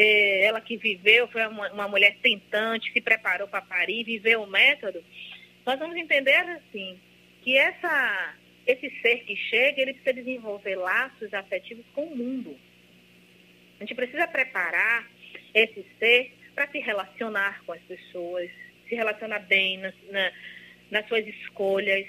É, 0.00 0.44
ela 0.44 0.60
que 0.60 0.76
viveu, 0.76 1.26
foi 1.26 1.44
uma, 1.44 1.72
uma 1.72 1.88
mulher 1.88 2.16
tentante, 2.22 2.92
se 2.92 3.00
preparou 3.00 3.48
para 3.48 3.60
parir, 3.60 4.04
viveu 4.04 4.42
o 4.42 4.46
método. 4.46 5.02
Nós 5.66 5.76
vamos 5.76 5.96
entender 5.96 6.36
assim, 6.36 7.00
que 7.42 7.56
essa, 7.56 8.36
esse 8.64 8.88
ser 9.00 9.24
que 9.24 9.34
chega, 9.34 9.82
ele 9.82 9.94
precisa 9.94 10.14
desenvolver 10.14 10.76
laços 10.76 11.34
afetivos 11.34 11.84
com 11.96 12.04
o 12.04 12.16
mundo. 12.16 12.56
A 13.80 13.82
gente 13.82 13.96
precisa 13.96 14.28
preparar 14.28 15.04
esse 15.52 15.84
ser 15.98 16.32
para 16.54 16.68
se 16.68 16.78
relacionar 16.78 17.64
com 17.66 17.72
as 17.72 17.82
pessoas, 17.82 18.48
se 18.88 18.94
relacionar 18.94 19.40
bem 19.40 19.78
nas, 19.78 19.94
na, 20.12 20.32
nas 20.92 21.08
suas 21.08 21.26
escolhas. 21.26 22.06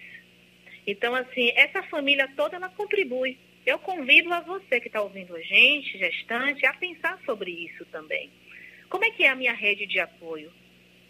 Então, 0.85 1.15
assim, 1.15 1.51
essa 1.55 1.81
família 1.81 2.29
toda, 2.35 2.57
ela 2.57 2.69
contribui. 2.69 3.35
Eu 3.65 3.77
convido 3.79 4.33
a 4.33 4.39
você 4.39 4.79
que 4.79 4.87
está 4.87 5.01
ouvindo 5.01 5.35
a 5.35 5.41
gente, 5.41 5.97
gestante, 5.97 6.65
a 6.65 6.73
pensar 6.73 7.19
sobre 7.25 7.51
isso 7.51 7.85
também. 7.85 8.31
Como 8.89 9.05
é 9.05 9.11
que 9.11 9.23
é 9.23 9.29
a 9.29 9.35
minha 9.35 9.53
rede 9.53 9.85
de 9.85 9.99
apoio? 9.99 10.51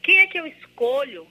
Quem 0.03 0.19
é 0.19 0.27
que 0.27 0.39
eu 0.39 0.45
escolho 0.45 1.27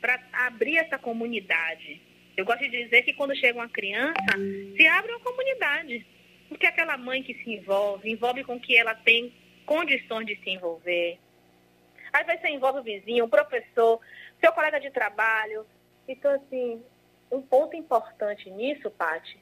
para 0.00 0.18
abrir 0.32 0.76
essa 0.76 0.98
comunidade? 0.98 2.00
Eu 2.36 2.44
gosto 2.44 2.60
de 2.60 2.84
dizer 2.84 3.02
que 3.02 3.12
quando 3.12 3.36
chega 3.36 3.58
uma 3.58 3.68
criança, 3.68 4.14
se 4.76 4.86
abre 4.86 5.12
uma 5.12 5.20
comunidade. 5.20 6.06
Porque 6.48 6.66
aquela 6.66 6.96
mãe 6.96 7.22
que 7.22 7.34
se 7.34 7.50
envolve, 7.50 8.10
envolve 8.10 8.44
com 8.44 8.58
que 8.58 8.76
ela 8.76 8.94
tem 8.94 9.32
condições 9.66 10.26
de 10.26 10.36
se 10.36 10.50
envolver. 10.50 11.18
Às 12.12 12.26
vezes 12.26 12.40
você 12.40 12.48
envolve 12.48 12.80
o 12.80 12.82
vizinho, 12.82 13.24
o 13.24 13.28
professor, 13.28 14.00
seu 14.40 14.52
colega 14.52 14.80
de 14.80 14.90
trabalho. 14.90 15.64
Então, 16.08 16.34
assim, 16.34 16.82
um 17.30 17.40
ponto 17.40 17.76
importante 17.76 18.50
nisso, 18.50 18.90
Pati, 18.90 19.38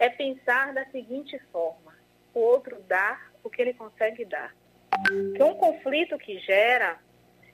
é 0.00 0.08
pensar 0.08 0.72
da 0.72 0.84
seguinte 0.86 1.38
forma: 1.52 1.94
o 2.34 2.40
outro 2.40 2.82
dá 2.88 3.20
o 3.44 3.50
que 3.50 3.62
ele 3.62 3.74
consegue 3.74 4.24
dar. 4.24 4.56
Que 5.36 5.42
um 5.42 5.54
conflito 5.54 6.18
que 6.18 6.40
gera 6.40 6.98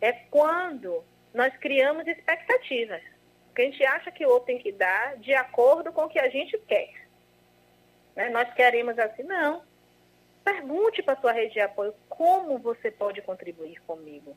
é 0.01 0.13
quando 0.13 1.05
nós 1.35 1.55
criamos 1.59 2.07
expectativas. 2.07 3.03
Que 3.55 3.63
a 3.63 3.65
gente 3.65 3.85
acha 3.85 4.11
que 4.11 4.25
o 4.25 4.31
outro 4.31 4.47
tem 4.47 4.59
que 4.59 4.73
dar 4.73 5.17
de 5.17 5.35
acordo 5.35 5.93
com 5.93 6.03
o 6.05 6.09
que 6.09 6.19
a 6.19 6.29
gente 6.29 6.57
quer. 6.61 7.07
Né? 8.15 8.31
Nós 8.31 8.53
queremos 8.55 8.99
assim, 8.99 9.23
não. 9.25 9.63
Pergunte 10.45 11.03
para 11.03 11.15
a 11.15 11.21
sua 11.21 11.33
rede 11.33 11.55
de 11.55 11.61
apoio 11.61 11.95
como 12.09 12.59
você 12.59 12.91
pode 12.91 13.21
contribuir 13.23 13.81
comigo. 13.83 14.37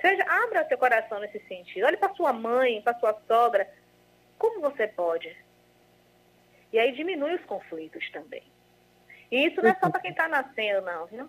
Seja, 0.00 0.24
abra 0.26 0.66
seu 0.66 0.78
coração 0.78 1.20
nesse 1.20 1.40
sentido. 1.40 1.84
Olhe 1.84 1.98
para 1.98 2.14
sua 2.14 2.32
mãe, 2.32 2.80
para 2.80 2.98
sua 2.98 3.20
sogra. 3.28 3.68
Como 4.38 4.60
você 4.60 4.86
pode? 4.88 5.36
E 6.72 6.78
aí 6.78 6.92
diminui 6.92 7.34
os 7.34 7.44
conflitos 7.44 8.08
também. 8.10 8.42
E 9.30 9.46
isso 9.46 9.62
não 9.62 9.70
é 9.70 9.74
só 9.74 9.90
para 9.90 10.00
quem 10.00 10.10
está 10.10 10.28
nascendo, 10.28 10.84
não, 10.84 11.06
viu? 11.06 11.28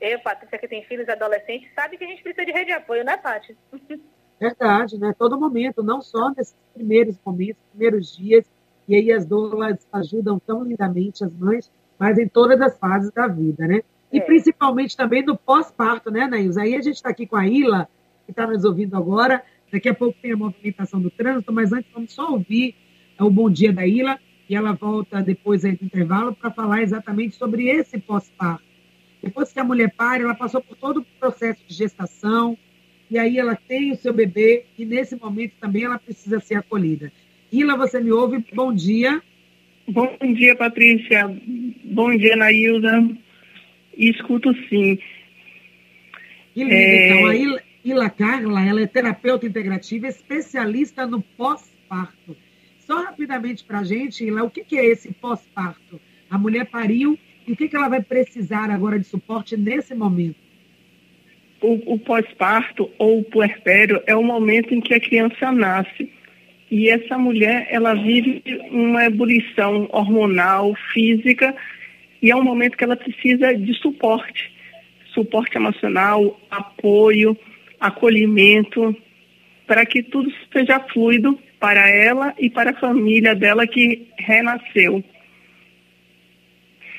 Eu, 0.00 0.20
Patrícia, 0.20 0.58
que 0.58 0.68
tem 0.68 0.84
filhos 0.84 1.08
adolescentes, 1.08 1.72
sabe 1.74 1.96
que 1.96 2.04
a 2.04 2.06
gente 2.06 2.22
precisa 2.22 2.46
de 2.46 2.52
rede 2.52 2.66
de 2.66 2.72
apoio, 2.72 3.04
né, 3.04 3.16
Paty? 3.16 3.56
Verdade, 4.40 4.98
né? 4.98 5.12
Todo 5.18 5.38
momento, 5.38 5.82
não 5.82 6.00
só 6.00 6.30
nesses 6.30 6.56
primeiros 6.72 7.18
momentos, 7.24 7.60
primeiros 7.72 8.16
dias, 8.16 8.48
e 8.86 8.94
aí 8.94 9.10
as 9.10 9.26
doulas 9.26 9.86
ajudam 9.92 10.38
tão 10.38 10.62
lindamente 10.62 11.24
as 11.24 11.32
mães, 11.32 11.70
mas 11.98 12.16
em 12.16 12.28
todas 12.28 12.60
as 12.60 12.78
fases 12.78 13.10
da 13.10 13.26
vida, 13.26 13.66
né? 13.66 13.82
E 14.12 14.18
é. 14.18 14.20
principalmente 14.20 14.96
também 14.96 15.24
no 15.24 15.36
pós-parto, 15.36 16.10
né, 16.10 16.26
Nailza? 16.26 16.62
Aí 16.62 16.76
a 16.76 16.80
gente 16.80 16.94
está 16.94 17.08
aqui 17.08 17.26
com 17.26 17.36
a 17.36 17.46
Ila, 17.46 17.88
que 18.24 18.30
está 18.30 18.46
nos 18.46 18.64
ouvindo 18.64 18.96
agora. 18.96 19.42
Daqui 19.72 19.88
a 19.88 19.94
pouco 19.94 20.16
tem 20.22 20.32
a 20.32 20.36
movimentação 20.36 21.00
do 21.00 21.10
trânsito, 21.10 21.52
mas 21.52 21.72
antes 21.72 21.90
vamos 21.92 22.12
só 22.12 22.30
ouvir 22.30 22.76
o 23.18 23.28
bom 23.28 23.50
dia 23.50 23.72
da 23.72 23.84
Ila 23.84 24.18
e 24.48 24.54
ela 24.54 24.72
volta 24.72 25.20
depois 25.22 25.64
aí 25.64 25.76
do 25.76 25.84
intervalo 25.84 26.34
para 26.34 26.50
falar 26.50 26.82
exatamente 26.82 27.36
sobre 27.36 27.68
esse 27.68 27.98
pós-parto. 27.98 28.64
Depois 29.22 29.52
que 29.52 29.60
a 29.60 29.64
mulher 29.64 29.92
pare, 29.96 30.22
ela 30.22 30.34
passou 30.34 30.62
por 30.62 30.76
todo 30.76 31.00
o 31.00 31.06
processo 31.20 31.60
de 31.66 31.74
gestação, 31.74 32.56
e 33.10 33.18
aí 33.18 33.38
ela 33.38 33.56
tem 33.56 33.92
o 33.92 33.96
seu 33.96 34.12
bebê, 34.12 34.64
e 34.78 34.84
nesse 34.84 35.16
momento 35.16 35.54
também 35.60 35.84
ela 35.84 35.98
precisa 35.98 36.40
ser 36.40 36.54
acolhida. 36.54 37.12
Ila, 37.52 37.76
você 37.76 38.00
me 38.00 38.12
ouve? 38.12 38.44
Bom 38.54 38.72
dia. 38.72 39.22
Bom 39.88 40.16
dia, 40.34 40.54
Patrícia. 40.54 41.28
Bom 41.84 42.16
dia, 42.16 42.36
Nailda. 42.36 43.08
Escuto 43.96 44.54
sim. 44.68 44.98
Lindo, 46.54 46.72
é... 46.72 47.06
então. 47.08 47.26
A 47.26 47.36
Ila, 47.36 47.62
Ila 47.84 48.10
Carla, 48.10 48.64
ela 48.64 48.80
é 48.82 48.86
terapeuta 48.86 49.46
integrativa, 49.46 50.06
especialista 50.06 51.06
no 51.06 51.22
pós-parto. 51.22 52.36
Só 52.88 53.02
rapidamente 53.02 53.62
para 53.64 53.80
a 53.80 53.84
gente, 53.84 54.24
Ila, 54.24 54.44
o 54.44 54.50
que, 54.50 54.64
que 54.64 54.78
é 54.78 54.86
esse 54.86 55.12
pós-parto? 55.12 56.00
A 56.30 56.38
mulher 56.38 56.64
pariu 56.64 57.18
e 57.46 57.52
o 57.52 57.56
que, 57.56 57.68
que 57.68 57.76
ela 57.76 57.86
vai 57.86 58.00
precisar 58.02 58.70
agora 58.70 58.98
de 58.98 59.04
suporte 59.04 59.58
nesse 59.58 59.94
momento? 59.94 60.36
O, 61.60 61.92
o 61.92 61.98
pós-parto 61.98 62.90
ou 62.98 63.18
o 63.18 63.24
puerpério 63.24 64.02
é 64.06 64.16
o 64.16 64.22
momento 64.22 64.72
em 64.72 64.80
que 64.80 64.94
a 64.94 65.00
criança 65.00 65.52
nasce. 65.52 66.10
E 66.70 66.88
essa 66.88 67.18
mulher, 67.18 67.68
ela 67.70 67.92
vive 67.92 68.42
uma 68.70 69.04
ebulição 69.04 69.86
hormonal, 69.92 70.74
física, 70.94 71.54
e 72.22 72.30
é 72.30 72.36
um 72.36 72.42
momento 72.42 72.78
que 72.78 72.84
ela 72.84 72.96
precisa 72.96 73.54
de 73.54 73.74
suporte. 73.74 74.50
Suporte 75.12 75.58
emocional, 75.58 76.40
apoio, 76.50 77.36
acolhimento, 77.78 78.96
para 79.66 79.84
que 79.84 80.02
tudo 80.02 80.32
seja 80.50 80.80
fluido 80.80 81.38
para 81.58 81.88
ela 81.88 82.34
e 82.38 82.48
para 82.48 82.70
a 82.70 82.80
família 82.80 83.34
dela 83.34 83.66
que 83.66 84.08
renasceu. 84.16 85.02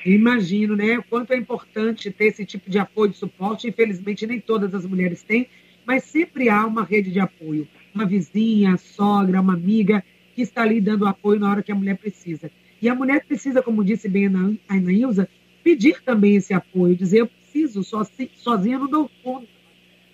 Imagino, 0.06 0.76
né? 0.76 0.98
O 0.98 1.04
quanto 1.04 1.32
é 1.32 1.38
importante 1.38 2.12
ter 2.12 2.26
esse 2.26 2.46
tipo 2.46 2.70
de 2.70 2.80
apoio, 2.80 3.12
de 3.12 3.18
suporte. 3.18 3.68
Infelizmente, 3.68 4.26
nem 4.26 4.40
todas 4.40 4.74
as 4.74 4.86
mulheres 4.86 5.24
têm, 5.24 5.48
mas 5.86 6.04
sempre 6.04 6.50
há 6.50 6.66
uma 6.66 6.84
rede 6.84 7.12
de 7.12 7.20
apoio. 7.20 7.68
Uma 7.94 8.06
vizinha, 8.06 8.78
sogra, 8.78 9.42
uma 9.42 9.54
amiga 9.54 10.04
que 10.36 10.42
está 10.42 10.62
ali 10.62 10.80
dando 10.80 11.06
apoio 11.06 11.40
na 11.40 11.50
hora 11.50 11.64
que 11.64 11.72
a 11.72 11.76
mulher 11.76 11.98
precisa. 11.98 12.50
E 12.82 12.88
a 12.88 12.96
mulher 12.96 13.26
precisa, 13.26 13.62
como 13.62 13.84
disse 13.84 14.08
bem 14.08 14.28
a 14.28 14.74
Anaísa, 14.74 15.30
pedir 15.64 16.02
também 16.02 16.36
esse 16.36 16.54
apoio, 16.54 16.96
dizer: 16.96 17.20
eu 17.20 17.28
preciso, 17.28 17.84
sozinha 18.36 18.80
não 18.80 18.88
dou 18.88 19.12
conta. 19.22 19.48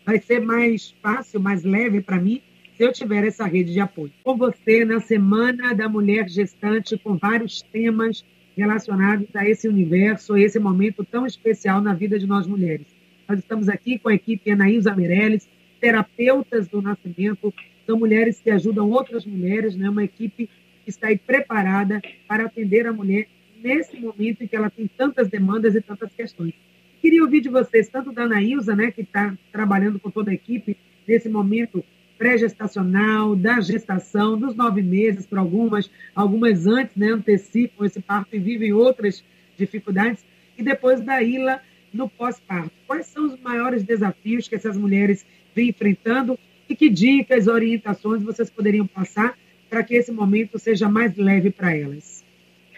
Vai 0.03 0.19
ser 0.19 0.39
mais 0.39 0.95
fácil, 1.01 1.39
mais 1.39 1.63
leve 1.63 2.01
para 2.01 2.19
mim 2.19 2.41
se 2.75 2.83
eu 2.83 2.91
tiver 2.91 3.25
essa 3.25 3.45
rede 3.45 3.71
de 3.71 3.79
apoio. 3.79 4.11
Com 4.23 4.35
você, 4.37 4.83
na 4.83 4.99
Semana 4.99 5.73
da 5.73 5.87
Mulher 5.87 6.27
Gestante, 6.27 6.97
com 6.97 7.15
vários 7.15 7.61
temas 7.61 8.23
relacionados 8.55 9.27
a 9.33 9.47
esse 9.47 9.67
universo, 9.67 10.33
a 10.33 10.39
esse 10.39 10.59
momento 10.59 11.03
tão 11.03 11.25
especial 11.25 11.81
na 11.81 11.93
vida 11.93 12.19
de 12.19 12.27
nós 12.27 12.45
mulheres. 12.45 12.87
Nós 13.27 13.39
estamos 13.39 13.69
aqui 13.69 13.97
com 13.97 14.09
a 14.09 14.13
equipe 14.13 14.51
Anaísa 14.51 14.95
Meirelles, 14.95 15.47
terapeutas 15.79 16.67
do 16.67 16.81
nascimento, 16.81 17.53
são 17.85 17.97
mulheres 17.97 18.39
que 18.39 18.49
ajudam 18.49 18.89
outras 18.89 19.25
mulheres, 19.25 19.75
né? 19.75 19.89
uma 19.89 20.03
equipe 20.03 20.49
que 20.83 20.89
está 20.89 21.07
aí 21.07 21.17
preparada 21.17 22.01
para 22.27 22.45
atender 22.45 22.87
a 22.87 22.93
mulher 22.93 23.27
nesse 23.61 23.97
momento 23.99 24.43
em 24.43 24.47
que 24.47 24.55
ela 24.55 24.69
tem 24.69 24.87
tantas 24.87 25.27
demandas 25.27 25.75
e 25.75 25.81
tantas 25.81 26.13
questões. 26.13 26.53
Queria 27.01 27.23
ouvir 27.23 27.41
de 27.41 27.49
vocês, 27.49 27.87
tanto 27.87 28.11
da 28.11 28.23
Anaísa, 28.23 28.75
né, 28.75 28.91
que 28.91 29.01
está 29.01 29.35
trabalhando 29.51 29.99
com 29.99 30.09
toda 30.09 30.31
a 30.31 30.33
equipe 30.33 30.75
nesse 31.07 31.29
momento 31.29 31.83
pré-gestacional, 32.17 33.35
da 33.35 33.59
gestação, 33.61 34.37
dos 34.37 34.55
nove 34.55 34.81
meses 34.81 35.25
para 35.25 35.39
algumas, 35.39 35.89
algumas 36.13 36.65
antes, 36.65 36.95
né, 36.95 37.07
antecipam 37.07 37.85
esse 37.85 38.01
parto 38.01 38.35
e 38.35 38.39
vivem 38.39 38.73
outras 38.73 39.23
dificuldades, 39.57 40.23
e 40.57 40.63
depois 40.63 41.01
da 41.01 41.21
ILA 41.21 41.61
no 41.93 42.09
pós-parto. 42.09 42.71
Quais 42.87 43.05
são 43.07 43.25
os 43.25 43.39
maiores 43.39 43.83
desafios 43.83 44.47
que 44.47 44.55
essas 44.55 44.77
mulheres 44.77 45.25
vêm 45.53 45.69
enfrentando 45.69 46.37
e 46.67 46.75
que 46.75 46.89
dicas, 46.89 47.47
orientações 47.47 48.23
vocês 48.23 48.49
poderiam 48.49 48.87
passar 48.87 49.37
para 49.69 49.83
que 49.83 49.95
esse 49.95 50.11
momento 50.11 50.59
seja 50.59 50.89
mais 50.89 51.15
leve 51.15 51.51
para 51.51 51.75
elas? 51.75 52.23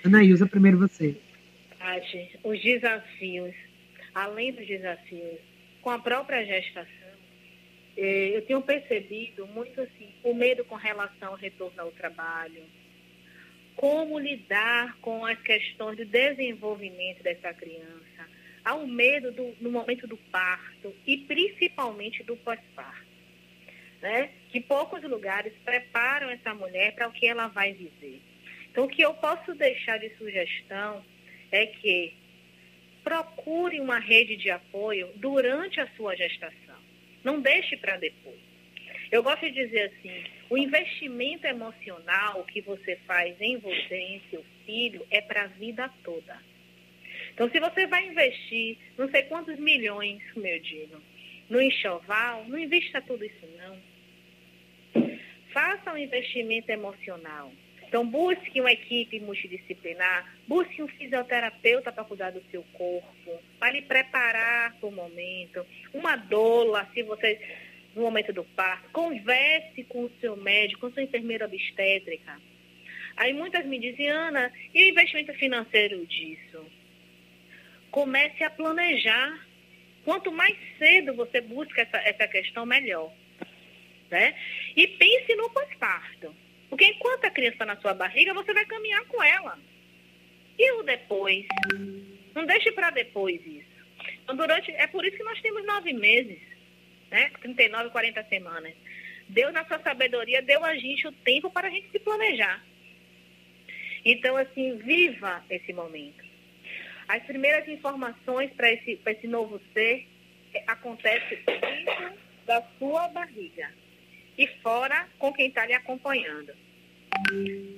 Anaísa, 0.04 0.46
primeiro 0.46 0.78
você. 0.78 1.16
Tati, 1.78 2.30
os 2.44 2.62
desafios, 2.62 3.56
além 4.14 4.54
dos 4.54 4.68
desafios, 4.68 5.40
com 5.82 5.90
a 5.90 6.00
própria 6.00 6.46
gestação, 6.46 6.97
eu 7.98 8.42
tenho 8.44 8.62
percebido 8.62 9.48
muito 9.48 9.82
assim, 9.82 10.10
o 10.24 10.34
medo 10.34 10.64
com 10.66 10.76
relação 10.76 11.30
ao 11.30 11.36
retorno 11.36 11.82
ao 11.82 11.92
trabalho, 11.92 12.64
como 13.76 14.20
lidar 14.20 14.98
com 15.02 15.26
as 15.26 15.40
questões 15.42 15.98
do 15.98 16.06
desenvolvimento 16.06 17.24
dessa 17.24 17.54
criança, 17.54 18.28
ao 18.64 18.86
medo 18.86 19.32
do, 19.32 19.56
no 19.62 19.72
momento 19.72 20.06
do 20.06 20.18
parto 20.18 20.94
e 21.06 21.18
principalmente 21.18 22.24
do 22.24 22.36
pós-parto. 22.38 23.08
Né? 24.02 24.30
Que 24.52 24.62
poucos 24.62 25.02
lugares 25.04 25.54
preparam 25.66 26.30
essa 26.30 26.54
mulher 26.54 26.94
para 26.94 27.08
o 27.08 27.12
que 27.12 27.26
ela 27.26 27.48
vai 27.48 27.74
viver. 27.74 28.22
Então, 28.70 28.86
o 28.86 28.88
que 28.88 29.02
eu 29.02 29.14
posso 29.16 29.56
deixar 29.56 29.98
de 29.98 30.16
sugestão 30.18 31.04
é 31.52 31.66
que 31.66 32.14
procure 33.04 33.80
uma 33.80 33.98
rede 33.98 34.36
de 34.36 34.52
apoio 34.52 35.10
durante 35.16 35.80
a 35.80 35.88
sua 35.96 36.16
gestação. 36.16 36.67
Não 37.24 37.42
deixe 37.42 37.78
para 37.78 37.98
depois. 37.98 38.40
Eu 39.12 39.24
gosto 39.24 39.42
de 39.42 39.52
dizer 39.52 39.92
assim, 39.92 40.24
o 40.50 40.58
investimento 40.58 41.48
emocional 41.48 42.44
que 42.46 42.62
você 42.62 42.98
faz 43.08 43.40
em 43.40 43.58
você, 43.58 43.96
em 43.96 44.22
seu 44.30 44.44
filho, 44.66 45.06
é 45.10 45.22
para 45.22 45.44
a 45.44 45.48
vida 45.48 45.90
toda. 46.04 46.38
Então, 47.34 47.50
se 47.50 47.60
você 47.60 47.88
vai 47.88 48.08
investir 48.08 48.78
não 48.98 49.10
sei 49.10 49.24
quantos 49.24 49.58
milhões, 49.60 50.22
meu 50.36 50.60
digo, 50.60 51.02
no 51.50 51.62
enxoval, 51.62 52.46
não 52.46 52.58
invista 52.58 53.02
tudo 53.02 53.24
isso 53.24 53.48
não. 53.58 53.78
Faça 55.54 55.94
um 55.94 55.98
investimento 55.98 56.70
emocional. 56.70 57.52
Então, 57.88 58.06
busque 58.06 58.60
uma 58.60 58.72
equipe 58.72 59.20
multidisciplinar, 59.22 60.38
busque 60.46 60.84
um 60.84 60.88
fisioterapeuta 60.90 61.90
para 61.90 62.04
cuidar 62.04 62.32
do 62.32 62.44
seu 62.52 62.62
corpo, 62.74 63.42
para 63.58 63.72
lhe 63.72 63.82
preparar 63.82 64.76
para 64.76 64.90
o 64.90 64.92
momento, 64.92 65.66
uma 65.94 66.18
doula, 66.18 66.86
se 66.94 67.02
você, 67.04 67.40
no 67.96 68.02
momento 68.02 68.34
do 68.34 68.44
parto, 68.44 68.90
converse 68.92 69.86
com 69.86 70.04
o 70.04 70.12
seu 70.20 70.36
médico, 70.36 70.82
com 70.82 70.92
sua 70.92 71.04
enfermeira 71.04 71.46
obstétrica. 71.46 72.38
Aí 73.16 73.34
muitas 73.34 73.66
me 73.66 73.80
dizem, 73.80 74.10
Ana, 74.10 74.52
e 74.74 74.84
o 74.84 74.90
investimento 74.90 75.34
financeiro 75.36 76.06
disso? 76.06 76.66
Comece 77.90 78.44
a 78.44 78.50
planejar. 78.50 79.48
Quanto 80.04 80.32
mais 80.32 80.56
cedo 80.78 81.14
você 81.16 81.40
busca 81.42 81.82
essa, 81.82 81.98
essa 81.98 82.28
questão, 82.28 82.66
melhor. 82.66 83.12
Né? 84.12 84.36
E 84.76 84.88
pense 84.88 85.36
no 85.36 85.50
pós-parto. 85.50 86.36
Porque 86.70 86.86
enquanto 86.86 87.26
a 87.26 87.32
criança 87.32 87.54
está 87.54 87.66
na 87.66 87.78
sua 87.78 87.94
barriga, 87.94 88.34
você 88.34 88.54
vai 88.54 88.66
caminhar 88.66 89.04
com 89.06 89.24
ela. 89.24 89.58
E 90.58 90.72
o 90.74 90.84
depois? 90.84 91.46
Não 92.36 92.46
deixe 92.46 92.72
para 92.72 92.90
depois 92.90 93.40
isso. 93.46 93.78
Então, 94.24 94.36
durante, 94.36 94.72
é 94.72 94.88
por 94.88 95.06
isso 95.06 95.18
que 95.18 95.24
nós 95.24 95.40
temos 95.42 95.66
nove 95.66 95.94
meses, 95.94 96.40
né? 97.10 97.32
39, 97.42 97.90
40 97.92 98.24
semanas. 98.26 98.74
Deus, 99.30 99.54
na 99.54 99.66
sua 99.66 99.80
sabedoria, 99.80 100.42
deu 100.42 100.64
a 100.64 100.76
gente 100.76 101.08
o 101.08 101.12
tempo 101.12 101.50
para 101.50 101.68
a 101.68 101.72
gente 101.72 101.90
se 101.90 102.00
planejar. 102.00 102.64
Então, 104.04 104.38
assim, 104.38 104.78
viva 104.78 105.44
esse 105.50 105.74
momento. 105.74 106.26
As 107.08 107.24
primeiras 107.24 107.68
informações 107.68 108.52
para 108.54 108.72
esse, 108.72 109.00
esse 109.06 109.28
novo 109.28 109.62
ser 109.74 110.08
é, 110.54 110.64
acontecem 110.68 111.40
dentro 111.46 112.14
da 112.46 112.62
sua 112.78 113.08
barriga 113.10 113.70
e 114.38 114.48
fora 114.62 115.08
com 115.18 115.34
quem 115.34 115.48
está 115.48 115.66
lhe 115.66 115.74
acompanhando. 115.74 116.54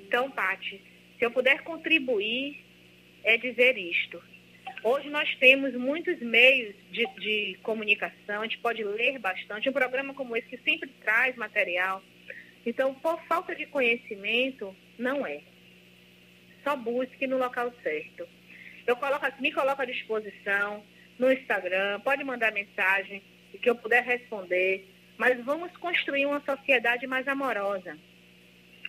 Então, 0.05 0.29
Pati, 0.29 0.81
se 1.17 1.25
eu 1.25 1.31
puder 1.31 1.63
contribuir, 1.63 2.63
é 3.23 3.37
dizer 3.37 3.77
isto. 3.77 4.21
Hoje 4.83 5.09
nós 5.09 5.33
temos 5.35 5.73
muitos 5.73 6.19
meios 6.19 6.75
de, 6.91 7.05
de, 7.19 7.57
comunicação, 7.63 8.41
a 8.41 8.43
gente 8.43 8.59
pode 8.59 8.83
ler 8.83 9.19
bastante. 9.19 9.69
Um 9.69 9.73
programa 9.73 10.13
como 10.13 10.35
esse 10.35 10.47
que 10.47 10.57
sempre 10.59 10.89
traz 11.01 11.35
material. 11.35 12.01
Então, 12.65 12.93
por 12.93 13.21
falta 13.25 13.55
de 13.55 13.65
conhecimento, 13.65 14.75
não 14.97 15.25
é. 15.25 15.41
Só 16.63 16.75
busque 16.75 17.27
no 17.27 17.37
local 17.37 17.73
certo. 17.81 18.27
Eu 18.85 18.95
coloco, 18.95 19.25
me 19.41 19.51
coloco 19.51 19.81
à 19.81 19.85
disposição 19.85 20.83
no 21.17 21.31
Instagram, 21.31 21.99
pode 21.99 22.23
mandar 22.23 22.51
mensagem 22.51 23.21
que 23.61 23.69
eu 23.69 23.75
puder 23.75 24.03
responder. 24.03 24.87
Mas 25.19 25.43
vamos 25.43 25.75
construir 25.77 26.25
uma 26.25 26.39
sociedade 26.39 27.05
mais 27.05 27.27
amorosa. 27.27 27.97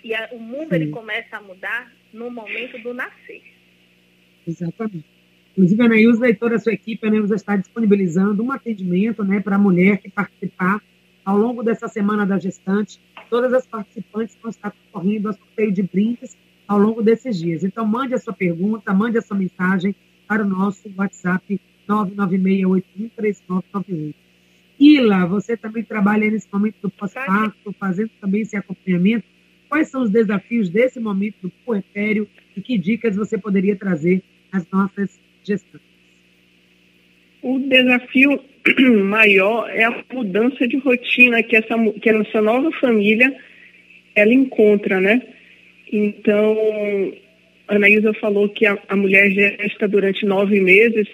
E 0.05 0.15
a, 0.15 0.29
o 0.31 0.39
mundo 0.39 0.69
Sim. 0.69 0.77
ele 0.77 0.91
começa 0.91 1.37
a 1.37 1.43
mudar 1.43 1.93
no 2.13 2.31
momento 2.31 2.79
do 2.79 2.95
nascer. 2.95 3.43
Exatamente. 4.47 5.05
Inclusive, 5.51 5.83
a 5.83 5.87
Anaísa 5.87 6.29
e 6.29 6.35
toda 6.35 6.55
a 6.55 6.59
sua 6.61 6.73
equipe, 6.73 7.05
a 7.05 7.11
Anaísa 7.11 7.35
está 7.35 7.57
disponibilizando 7.57 8.45
um 8.45 8.53
atendimento 8.53 9.25
né, 9.25 9.41
para 9.41 9.57
a 9.57 9.59
mulher 9.59 9.99
que 9.99 10.09
participar 10.09 10.81
ao 11.25 11.37
longo 11.37 11.65
dessa 11.65 11.89
semana 11.89 12.25
da 12.25 12.39
gestante. 12.39 13.01
Todas 13.29 13.53
as 13.53 13.67
participantes 13.67 14.39
vão 14.41 14.51
estar 14.51 14.73
correndo 14.93 15.29
a 15.29 15.33
sorteio 15.33 15.73
de 15.73 15.83
brindes 15.83 16.37
ao 16.69 16.79
longo 16.79 17.03
desses 17.03 17.37
dias. 17.37 17.65
Então, 17.65 17.85
mande 17.85 18.15
a 18.15 18.19
sua 18.19 18.33
pergunta, 18.33 18.95
mande 18.95 19.19
a 19.19 19.23
sua 19.23 19.37
mensagem 19.37 19.97
para 20.29 20.45
o 20.45 20.49
nosso 20.49 20.89
WhatsApp 20.97 21.61
996813991. 21.89 24.15
Ila, 24.81 25.27
você 25.27 25.59
também 25.59 25.85
trabalha 25.85 26.31
nesse 26.31 26.49
momento 26.51 26.77
do 26.81 26.91
pós-parto, 26.91 27.75
fazendo 27.79 28.11
também 28.19 28.41
esse 28.41 28.57
acompanhamento. 28.57 29.27
Quais 29.69 29.89
são 29.89 30.03
os 30.03 30.11
desafios 30.11 30.71
desse 30.71 30.99
momento 30.99 31.37
do 31.43 31.51
puerpério 31.67 32.27
e 32.57 32.63
que 32.63 32.79
dicas 32.79 33.15
você 33.15 33.37
poderia 33.37 33.77
trazer 33.77 34.23
às 34.51 34.67
nossas 34.71 35.21
gestantes? 35.45 35.87
O 37.43 37.59
desafio 37.59 38.41
maior 39.05 39.69
é 39.71 39.85
a 39.85 40.05
mudança 40.13 40.67
de 40.67 40.79
rotina 40.79 41.43
que 41.43 41.57
essa, 41.57 41.75
que 42.01 42.09
essa 42.09 42.41
nova 42.41 42.71
família 42.81 43.37
ela 44.15 44.33
encontra, 44.33 44.99
né? 45.01 45.23
Então, 45.93 46.57
a 47.69 47.77
Anaísa 47.77 48.13
falou 48.15 48.49
que 48.49 48.67
a, 48.67 48.79
a 48.89 48.97
mulher 48.97 49.31
gesta 49.31 49.87
durante 49.87 50.25
nove 50.25 50.61
meses, 50.61 51.07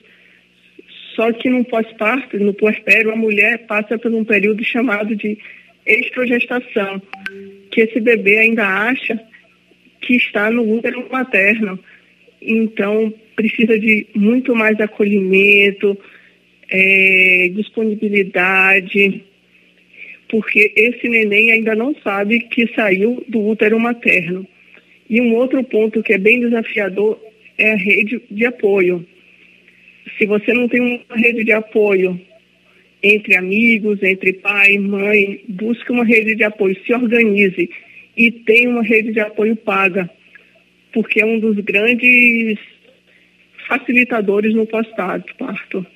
só 1.16 1.32
que 1.32 1.48
no 1.48 1.64
pós-parto, 1.64 2.38
no 2.38 2.52
puerpério, 2.52 3.10
a 3.10 3.16
mulher 3.16 3.66
passa 3.66 3.98
por 3.98 4.12
um 4.12 4.22
período 4.22 4.62
chamado 4.62 5.16
de 5.16 5.38
estrogestação, 5.86 7.00
que 7.70 7.80
esse 7.80 7.98
bebê 7.98 8.38
ainda 8.38 8.66
acha 8.66 9.18
que 10.02 10.14
está 10.14 10.50
no 10.50 10.70
útero 10.70 11.08
materno. 11.10 11.78
Então, 12.40 13.12
precisa 13.34 13.78
de 13.78 14.06
muito 14.14 14.54
mais 14.54 14.78
acolhimento, 14.78 15.98
é, 16.70 17.50
disponibilidade, 17.54 19.24
porque 20.28 20.70
esse 20.76 21.08
neném 21.08 21.52
ainda 21.52 21.74
não 21.74 21.94
sabe 22.04 22.40
que 22.40 22.70
saiu 22.74 23.24
do 23.26 23.40
útero 23.40 23.80
materno. 23.80 24.46
E 25.08 25.20
um 25.20 25.34
outro 25.34 25.64
ponto 25.64 26.02
que 26.02 26.12
é 26.12 26.18
bem 26.18 26.40
desafiador 26.40 27.18
é 27.56 27.72
a 27.72 27.76
rede 27.76 28.20
de 28.30 28.44
apoio 28.44 29.06
se 30.18 30.26
você 30.26 30.52
não 30.52 30.68
tem 30.68 30.80
uma 30.80 31.16
rede 31.16 31.44
de 31.44 31.52
apoio 31.52 32.20
entre 33.02 33.36
amigos, 33.36 34.02
entre 34.02 34.32
pai, 34.34 34.78
mãe, 34.78 35.44
busque 35.48 35.92
uma 35.92 36.04
rede 36.04 36.34
de 36.34 36.44
apoio, 36.44 36.76
se 36.84 36.92
organize 36.94 37.68
e 38.16 38.30
tenha 38.30 38.70
uma 38.70 38.82
rede 38.82 39.12
de 39.12 39.20
apoio 39.20 39.54
paga, 39.56 40.10
porque 40.92 41.20
é 41.20 41.26
um 41.26 41.38
dos 41.38 41.56
grandes 41.58 42.58
facilitadores 43.68 44.54
no 44.54 44.66
pós-parto. 44.66 45.86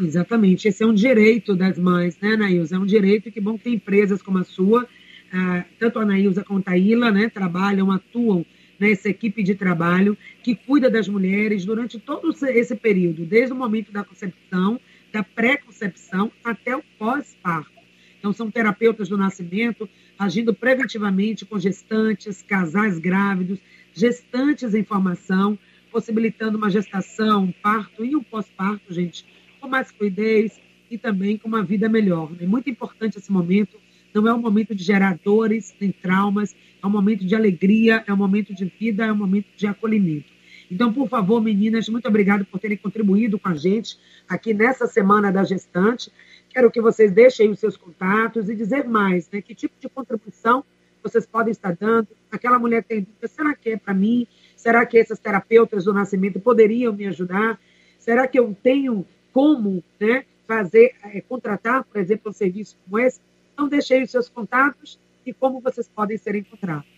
Exatamente, 0.00 0.68
esse 0.68 0.82
é 0.82 0.86
um 0.86 0.94
direito 0.94 1.54
das 1.54 1.78
mães, 1.78 2.18
né, 2.20 2.36
Nailza? 2.36 2.76
É 2.76 2.78
um 2.78 2.86
direito 2.86 3.30
que 3.30 3.40
bom 3.40 3.58
que 3.58 3.64
tem 3.64 3.74
empresas 3.74 4.22
como 4.22 4.38
a 4.38 4.44
sua, 4.44 4.84
uh, 4.84 5.64
tanto 5.78 5.98
a 5.98 6.06
Nailza 6.06 6.42
quanto 6.42 6.68
a 6.68 6.78
Ila, 6.78 7.10
né, 7.10 7.28
trabalham, 7.28 7.90
atuam 7.90 8.46
nessa 8.80 9.10
equipe 9.10 9.42
de 9.42 9.54
trabalho 9.54 10.16
que 10.42 10.56
cuida 10.56 10.90
das 10.90 11.06
mulheres 11.06 11.66
durante 11.66 12.00
todo 12.00 12.34
esse 12.48 12.74
período, 12.74 13.26
desde 13.26 13.52
o 13.52 13.56
momento 13.56 13.92
da 13.92 14.02
concepção, 14.02 14.80
da 15.12 15.22
pré-concepção 15.22 16.32
até 16.42 16.74
o 16.74 16.82
pós-parto. 16.98 17.78
Então, 18.18 18.32
são 18.32 18.50
terapeutas 18.50 19.08
do 19.08 19.18
nascimento, 19.18 19.88
agindo 20.18 20.54
preventivamente 20.54 21.44
com 21.44 21.58
gestantes, 21.58 22.42
casais 22.42 22.98
grávidos, 22.98 23.58
gestantes 23.94 24.74
em 24.74 24.84
formação, 24.84 25.58
possibilitando 25.92 26.56
uma 26.56 26.70
gestação, 26.70 27.44
um 27.44 27.52
parto 27.52 28.04
e 28.04 28.16
um 28.16 28.22
pós-parto, 28.22 28.92
gente, 28.92 29.24
com 29.60 29.68
mais 29.68 29.90
fluidez 29.90 30.60
e 30.90 30.96
também 30.96 31.36
com 31.36 31.48
uma 31.48 31.62
vida 31.62 31.88
melhor. 31.88 32.30
É 32.40 32.46
muito 32.46 32.68
importante 32.70 33.18
esse 33.18 33.30
momento 33.30 33.78
não 34.14 34.26
é 34.26 34.34
um 34.34 34.40
momento 34.40 34.74
de 34.74 34.82
gerar 34.82 35.18
dores 35.24 35.74
nem 35.80 35.92
traumas, 35.92 36.54
é 36.82 36.86
um 36.86 36.90
momento 36.90 37.24
de 37.24 37.34
alegria, 37.34 38.02
é 38.06 38.12
um 38.12 38.16
momento 38.16 38.54
de 38.54 38.64
vida, 38.64 39.04
é 39.04 39.12
um 39.12 39.16
momento 39.16 39.46
de 39.56 39.66
acolhimento. 39.66 40.30
Então, 40.70 40.92
por 40.92 41.08
favor, 41.08 41.42
meninas, 41.42 41.88
muito 41.88 42.06
obrigado 42.06 42.44
por 42.44 42.60
terem 42.60 42.76
contribuído 42.76 43.38
com 43.38 43.48
a 43.48 43.54
gente 43.54 43.98
aqui 44.28 44.54
nessa 44.54 44.86
semana 44.86 45.32
da 45.32 45.42
gestante. 45.42 46.12
Quero 46.48 46.70
que 46.70 46.80
vocês 46.80 47.10
deixem 47.10 47.50
os 47.50 47.58
seus 47.58 47.76
contatos 47.76 48.48
e 48.48 48.54
dizer 48.54 48.84
mais, 48.86 49.28
né? 49.30 49.42
Que 49.42 49.54
tipo 49.54 49.74
de 49.80 49.88
contribuição 49.88 50.64
vocês 51.02 51.26
podem 51.26 51.50
estar 51.50 51.74
dando? 51.74 52.08
Aquela 52.30 52.58
mulher 52.58 52.84
tem 52.84 53.00
dúvida, 53.00 53.26
será 53.26 53.54
que 53.54 53.70
é 53.70 53.76
para 53.76 53.94
mim? 53.94 54.26
Será 54.54 54.84
que 54.84 54.98
essas 54.98 55.18
terapeutas 55.18 55.84
do 55.84 55.92
nascimento 55.92 56.38
poderiam 56.38 56.92
me 56.92 57.06
ajudar? 57.06 57.58
Será 57.98 58.28
que 58.28 58.38
eu 58.38 58.56
tenho 58.62 59.04
como 59.32 59.82
né, 59.98 60.24
fazer, 60.46 60.94
é, 61.02 61.20
contratar, 61.20 61.84
por 61.84 61.98
exemplo, 61.98 62.30
um 62.30 62.34
serviço 62.34 62.76
como 62.84 62.98
esse? 62.98 63.20
Então, 63.60 63.68
deixei 63.68 64.02
os 64.02 64.10
seus 64.10 64.26
contatos 64.26 64.98
e 65.26 65.34
como 65.34 65.60
vocês 65.60 65.86
podem 65.86 66.16
ser 66.16 66.34
encontrados. 66.34 66.88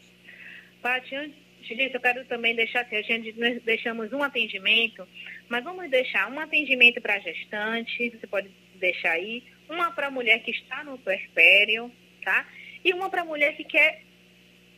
Paty, 0.81 1.17
antes 1.17 1.37
disso, 1.67 1.97
eu 1.97 2.01
quero 2.01 2.25
também 2.27 2.55
deixar, 2.55 2.89
se 2.89 2.95
a 2.95 3.03
gente 3.03 3.33
deixamos 3.65 4.13
um 4.13 4.23
atendimento, 4.23 5.05
mas 5.49 5.65
vamos 5.65 5.91
deixar 5.91 6.31
um 6.31 6.39
atendimento 6.39 7.01
para 7.01 7.19
gestante, 7.19 8.11
você 8.11 8.29
pode 8.29 8.49
deixar 8.77 9.11
aí, 9.11 9.43
uma 9.69 9.91
para 9.91 10.07
a 10.07 10.11
mulher 10.11 10.39
que 10.45 10.53
está 10.53 10.85
no 10.85 10.97
puerpério, 10.99 11.91
tá? 12.25 12.47
E 12.85 12.93
uma 12.93 13.11
para 13.11 13.23
a 13.23 13.25
mulher 13.25 13.57
que 13.57 13.65
quer 13.65 14.05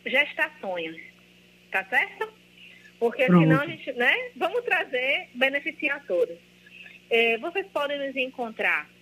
gestar 0.07 0.57
sonhos, 0.63 0.97
tá 1.71 1.85
certo? 1.85 2.33
Porque 2.99 3.27
Pronto. 3.27 3.43
senão 3.43 3.61
a 3.61 3.67
gente, 3.67 3.93
né? 3.93 4.31
Vamos 4.37 4.65
trazer, 4.65 5.29
beneficiar 5.35 6.03
todos. 6.07 6.39
É, 7.11 7.37
vocês 7.37 7.67
podem 7.67 8.07
nos 8.07 8.17
encontrar 8.17 8.94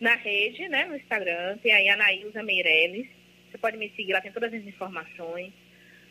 na 0.00 0.14
rede, 0.14 0.68
né, 0.68 0.84
no 0.84 0.96
Instagram, 0.96 1.58
tem 1.58 1.72
aí 1.72 1.88
a 1.88 1.94
Anaísa 1.94 2.42
Meirelles. 2.42 3.08
Você 3.50 3.58
pode 3.58 3.76
me 3.76 3.90
seguir 3.90 4.12
lá, 4.12 4.20
tem 4.20 4.32
todas 4.32 4.52
as 4.52 4.64
informações. 4.64 5.52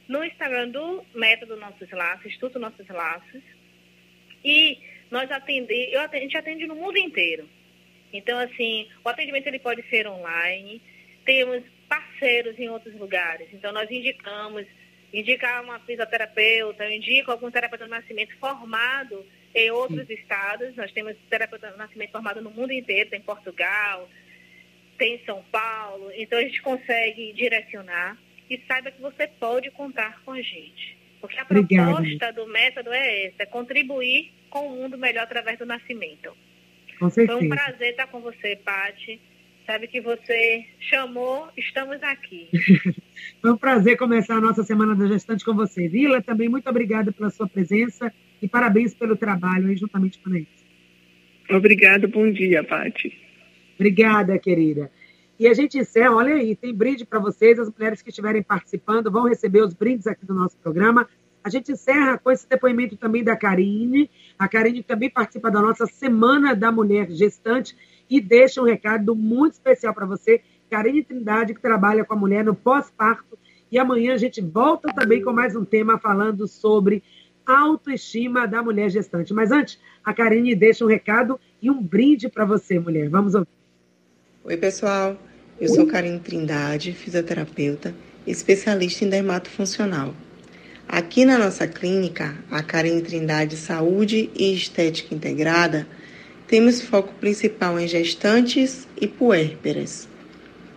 No 0.07 0.23
Instagram 0.23 0.69
do 0.69 1.05
Método 1.13 1.55
Nossos 1.57 1.89
Laços, 1.91 2.25
Instituto 2.25 2.59
Nossos 2.59 2.87
Laços. 2.87 3.41
E 4.43 4.79
nós 5.11 5.29
atendemos, 5.31 5.93
eu, 5.93 6.01
a 6.01 6.07
gente 6.07 6.37
atende 6.37 6.65
no 6.65 6.75
mundo 6.75 6.97
inteiro. 6.97 7.47
Então, 8.11 8.39
assim, 8.39 8.87
o 9.03 9.09
atendimento 9.09 9.47
ele 9.47 9.59
pode 9.59 9.83
ser 9.89 10.07
online. 10.07 10.81
Temos 11.25 11.63
parceiros 11.87 12.57
em 12.57 12.69
outros 12.69 12.95
lugares. 12.95 13.47
Então, 13.53 13.71
nós 13.71 13.89
indicamos, 13.91 14.65
indicar 15.13 15.63
uma 15.63 15.79
fisioterapeuta, 15.81 16.85
eu 16.85 16.91
indico 16.91 17.31
algum 17.31 17.49
terapeuta 17.49 17.85
do 17.85 17.89
nascimento 17.89 18.35
formado 18.37 19.25
em 19.53 19.71
outros 19.71 20.09
estados. 20.09 20.75
Nós 20.75 20.91
temos 20.91 21.15
terapeuta 21.29 21.71
do 21.71 21.77
nascimento 21.77 22.11
formado 22.11 22.41
no 22.41 22.51
mundo 22.51 22.71
inteiro, 22.71 23.09
tem 23.09 23.21
Portugal, 23.21 24.09
tem 24.97 25.21
São 25.25 25.43
Paulo. 25.51 26.11
Então 26.15 26.39
a 26.39 26.41
gente 26.41 26.61
consegue 26.61 27.33
direcionar 27.33 28.17
e 28.49 28.59
saiba 28.67 28.91
que 28.91 29.01
você 29.01 29.27
pode 29.27 29.69
contar 29.71 30.21
com 30.23 30.31
a 30.31 30.41
gente. 30.41 30.97
Porque 31.19 31.37
a 31.39 31.43
Obrigada. 31.43 31.95
proposta 31.95 32.33
do 32.33 32.47
método 32.47 32.93
é 32.93 33.25
essa, 33.25 33.43
é 33.43 33.45
contribuir 33.45 34.31
com 34.49 34.67
o 34.67 34.75
mundo 34.75 34.97
melhor 34.97 35.23
através 35.23 35.57
do 35.57 35.65
nascimento. 35.65 36.35
Com 36.99 37.09
certeza. 37.09 37.37
Foi 37.37 37.47
um 37.47 37.49
prazer 37.49 37.91
estar 37.91 38.07
com 38.07 38.19
você, 38.21 38.55
Pati. 38.55 39.19
Sabe 39.65 39.87
que 39.87 39.99
você 39.99 40.65
chamou, 40.79 41.49
estamos 41.57 42.01
aqui. 42.01 42.47
Foi 43.41 43.51
um 43.51 43.57
prazer 43.57 43.97
começar 43.97 44.35
a 44.35 44.41
nossa 44.41 44.63
Semana 44.63 44.95
da 44.95 45.07
Gestante 45.07 45.43
com 45.43 45.53
você. 45.53 45.89
Vila, 45.89 46.21
também 46.21 46.47
muito 46.47 46.69
obrigada 46.69 47.11
pela 47.11 47.29
sua 47.29 47.49
presença 47.49 48.13
E 48.41 48.47
parabéns 48.47 48.93
pelo 48.93 49.15
trabalho 49.15 49.67
aí 49.67 49.75
juntamente 49.75 50.19
com 50.19 50.29
a 50.29 50.31
Anaís. 50.31 50.47
Obrigada, 51.49 52.07
bom 52.07 52.31
dia, 52.31 52.63
Paty. 52.63 53.17
Obrigada, 53.75 54.37
querida. 54.37 54.91
E 55.39 55.47
a 55.47 55.53
gente 55.53 55.77
encerra, 55.77 56.15
olha 56.15 56.33
aí, 56.33 56.55
tem 56.55 56.73
brinde 56.73 57.05
para 57.05 57.19
vocês, 57.19 57.59
as 57.59 57.71
mulheres 57.71 58.01
que 58.01 58.09
estiverem 58.09 58.41
participando 58.41 59.11
vão 59.11 59.27
receber 59.27 59.61
os 59.61 59.73
brindes 59.73 60.07
aqui 60.07 60.25
do 60.25 60.33
nosso 60.33 60.57
programa. 60.57 61.07
A 61.43 61.49
gente 61.49 61.71
encerra 61.71 62.17
com 62.17 62.31
esse 62.31 62.49
depoimento 62.49 62.97
também 62.97 63.23
da 63.23 63.35
Karine. 63.35 64.09
A 64.37 64.47
Karine 64.47 64.83
também 64.83 65.09
participa 65.09 65.51
da 65.51 65.61
nossa 65.61 65.85
Semana 65.85 66.55
da 66.55 66.71
Mulher 66.71 67.09
Gestante 67.11 67.75
e 68.09 68.19
deixa 68.19 68.61
um 68.61 68.65
recado 68.65 69.15
muito 69.15 69.53
especial 69.53 69.93
para 69.93 70.05
você, 70.05 70.41
Karine 70.69 71.03
Trindade, 71.03 71.53
que 71.53 71.61
trabalha 71.61 72.03
com 72.03 72.13
a 72.13 72.17
mulher 72.17 72.43
no 72.43 72.55
pós-parto. 72.55 73.37
E 73.71 73.77
amanhã 73.77 74.13
a 74.13 74.17
gente 74.17 74.41
volta 74.41 74.91
também 74.93 75.21
com 75.21 75.31
mais 75.31 75.55
um 75.55 75.63
tema 75.63 75.99
falando 75.99 76.47
sobre 76.47 77.03
autoestima 77.47 78.45
da 78.45 78.61
mulher 78.61 78.89
gestante. 78.89 79.33
Mas 79.33 79.51
antes, 79.51 79.79
a 80.03 80.13
Karine 80.13 80.53
deixa 80.53 80.83
um 80.83 80.87
recado 80.87 81.39
e 81.61 81.71
um 81.71 81.81
brinde 81.81 82.27
para 82.29 82.45
você, 82.45 82.77
mulher. 82.77 83.09
Vamos 83.09 83.33
ouvir. 83.33 83.47
Oi, 84.43 84.57
pessoal. 84.57 85.17
Eu 85.59 85.69
sou 85.69 85.87
Karine 85.87 86.19
Trindade, 86.19 86.93
fisioterapeuta, 86.93 87.95
especialista 88.27 89.03
em 89.03 89.09
dermatofuncional. 89.09 90.13
Aqui 90.87 91.25
na 91.25 91.37
nossa 91.37 91.67
clínica, 91.67 92.37
a 92.51 92.61
Karine 92.61 93.01
Trindade 93.01 93.57
Saúde 93.57 94.29
e 94.35 94.53
Estética 94.53 95.15
Integrada, 95.15 95.87
temos 96.47 96.81
foco 96.81 97.13
principal 97.15 97.79
em 97.79 97.87
gestantes 97.87 98.87
e 98.99 99.07
puérperas. 99.07 100.07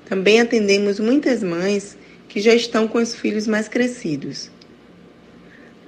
Também 0.06 0.40
atendemos 0.40 0.98
muitas 0.98 1.42
mães 1.42 1.96
que 2.28 2.40
já 2.40 2.54
estão 2.54 2.88
com 2.88 2.98
os 2.98 3.14
filhos 3.14 3.46
mais 3.46 3.68
crescidos. 3.68 4.50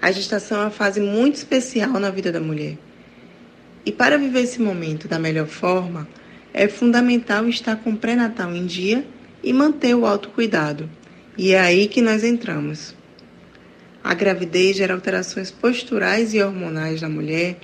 A 0.03 0.11
gestação 0.11 0.59
é 0.59 0.65
uma 0.65 0.71
fase 0.71 1.01
muito 1.01 1.37
especial 1.37 1.93
na 1.93 2.11
vida 2.11 2.33
da 2.33 2.41
mulher. 2.41 2.77
E 3.87 3.93
para 3.93 4.19
viver 4.19 4.41
esse 4.41 4.61
momento 4.61 5.07
da 5.07 5.17
melhor 5.17 5.47
forma, 5.47 6.09
é 6.53 6.67
fundamental 6.67 7.49
estar 7.49 7.77
com 7.77 7.91
o 7.91 7.97
pré-natal 7.97 8.53
em 8.53 8.67
dia 8.67 9.07
e 9.45 9.53
manter 9.53 9.95
o 9.95 10.05
autocuidado. 10.05 10.91
E 11.39 11.53
é 11.53 11.61
aí 11.61 11.87
que 11.87 12.03
nós 12.03 12.25
entramos. 12.25 12.97
A 14.03 14.13
gravidez 14.13 14.77
gera 14.77 14.93
alterações 14.93 15.53
posturais 15.53 16.35
e 16.35 16.43
hormonais 16.43 17.01
na 17.01 17.09
mulher, 17.09 17.59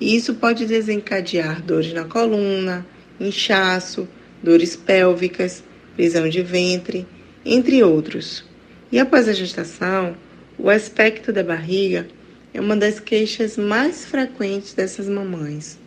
e 0.00 0.16
isso 0.16 0.34
pode 0.34 0.66
desencadear 0.66 1.62
dores 1.62 1.92
na 1.92 2.04
coluna, 2.04 2.84
inchaço, 3.20 4.08
dores 4.42 4.74
pélvicas, 4.74 5.62
prisão 5.94 6.28
de 6.28 6.42
ventre, 6.42 7.06
entre 7.44 7.84
outros. 7.84 8.44
E 8.90 8.98
após 8.98 9.28
a 9.28 9.32
gestação, 9.32 10.16
o 10.58 10.70
aspecto 10.70 11.32
da 11.32 11.42
barriga 11.42 12.06
é 12.52 12.60
uma 12.60 12.76
das 12.76 13.00
queixas 13.00 13.56
mais 13.56 14.04
frequentes 14.04 14.72
dessas 14.72 15.08
mamães. 15.08 15.78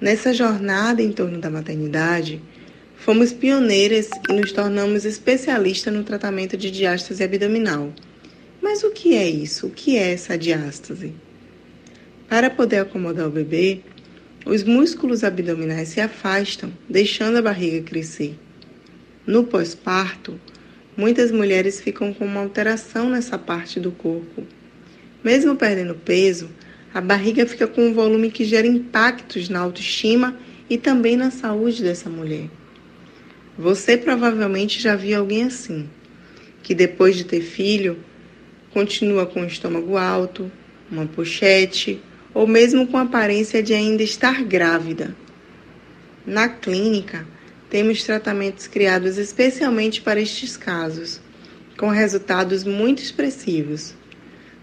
Nessa 0.00 0.32
jornada 0.32 1.02
em 1.02 1.10
torno 1.10 1.40
da 1.40 1.50
maternidade, 1.50 2.40
fomos 2.96 3.32
pioneiras 3.32 4.08
e 4.28 4.32
nos 4.32 4.52
tornamos 4.52 5.04
especialistas 5.04 5.92
no 5.92 6.04
tratamento 6.04 6.56
de 6.56 6.70
diástase 6.70 7.24
abdominal. 7.24 7.92
Mas 8.62 8.84
o 8.84 8.90
que 8.90 9.16
é 9.16 9.28
isso? 9.28 9.66
O 9.66 9.70
que 9.70 9.96
é 9.96 10.12
essa 10.12 10.38
diástase? 10.38 11.12
Para 12.28 12.50
poder 12.50 12.78
acomodar 12.78 13.26
o 13.26 13.30
bebê, 13.30 13.80
os 14.44 14.62
músculos 14.62 15.24
abdominais 15.24 15.88
se 15.88 16.00
afastam, 16.00 16.72
deixando 16.88 17.38
a 17.38 17.42
barriga 17.42 17.82
crescer. 17.82 18.38
No 19.26 19.42
pós-parto, 19.44 20.38
muitas 20.96 21.30
mulheres 21.30 21.80
ficam 21.80 22.12
com 22.12 22.24
uma 22.24 22.40
alteração 22.40 23.10
nessa 23.10 23.36
parte 23.36 23.78
do 23.78 23.92
corpo. 23.92 24.44
Mesmo 25.22 25.56
perdendo 25.56 25.94
peso, 25.94 26.48
a 26.94 27.00
barriga 27.00 27.46
fica 27.46 27.66
com 27.66 27.88
um 27.88 27.92
volume 27.92 28.30
que 28.30 28.44
gera 28.44 28.66
impactos 28.66 29.48
na 29.48 29.60
autoestima 29.60 30.36
e 30.70 30.78
também 30.78 31.16
na 31.16 31.30
saúde 31.30 31.82
dessa 31.82 32.08
mulher. 32.08 32.48
Você 33.58 33.96
provavelmente 33.96 34.80
já 34.80 34.96
viu 34.96 35.18
alguém 35.18 35.44
assim, 35.44 35.88
que 36.62 36.74
depois 36.74 37.16
de 37.16 37.24
ter 37.24 37.42
filho, 37.42 37.98
continua 38.70 39.26
com 39.26 39.42
o 39.42 39.46
estômago 39.46 39.96
alto, 39.96 40.50
uma 40.90 41.06
pochete 41.06 42.00
ou 42.34 42.46
mesmo 42.46 42.86
com 42.86 42.98
aparência 42.98 43.62
de 43.62 43.72
ainda 43.72 44.02
estar 44.02 44.42
grávida. 44.42 45.16
Na 46.26 46.48
clínica, 46.48 47.26
temos 47.76 48.02
tratamentos 48.04 48.66
criados 48.66 49.18
especialmente 49.18 50.00
para 50.00 50.18
estes 50.18 50.56
casos, 50.56 51.20
com 51.76 51.90
resultados 51.90 52.64
muito 52.64 53.02
expressivos. 53.02 53.94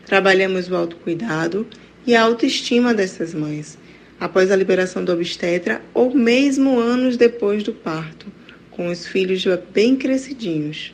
Trabalhamos 0.03 0.67
o 0.67 0.75
autocuidado 0.75 1.67
e 2.07 2.15
a 2.15 2.23
autoestima 2.23 2.91
dessas 2.91 3.31
mães, 3.31 3.77
após 4.19 4.49
a 4.49 4.55
liberação 4.55 5.05
do 5.05 5.11
obstetra 5.11 5.79
ou 5.93 6.11
mesmo 6.11 6.79
anos 6.79 7.15
depois 7.15 7.61
do 7.61 7.71
parto, 7.71 8.25
com 8.71 8.87
os 8.87 9.05
filhos 9.05 9.41
já 9.41 9.57
bem 9.57 9.95
crescidinhos. 9.95 10.91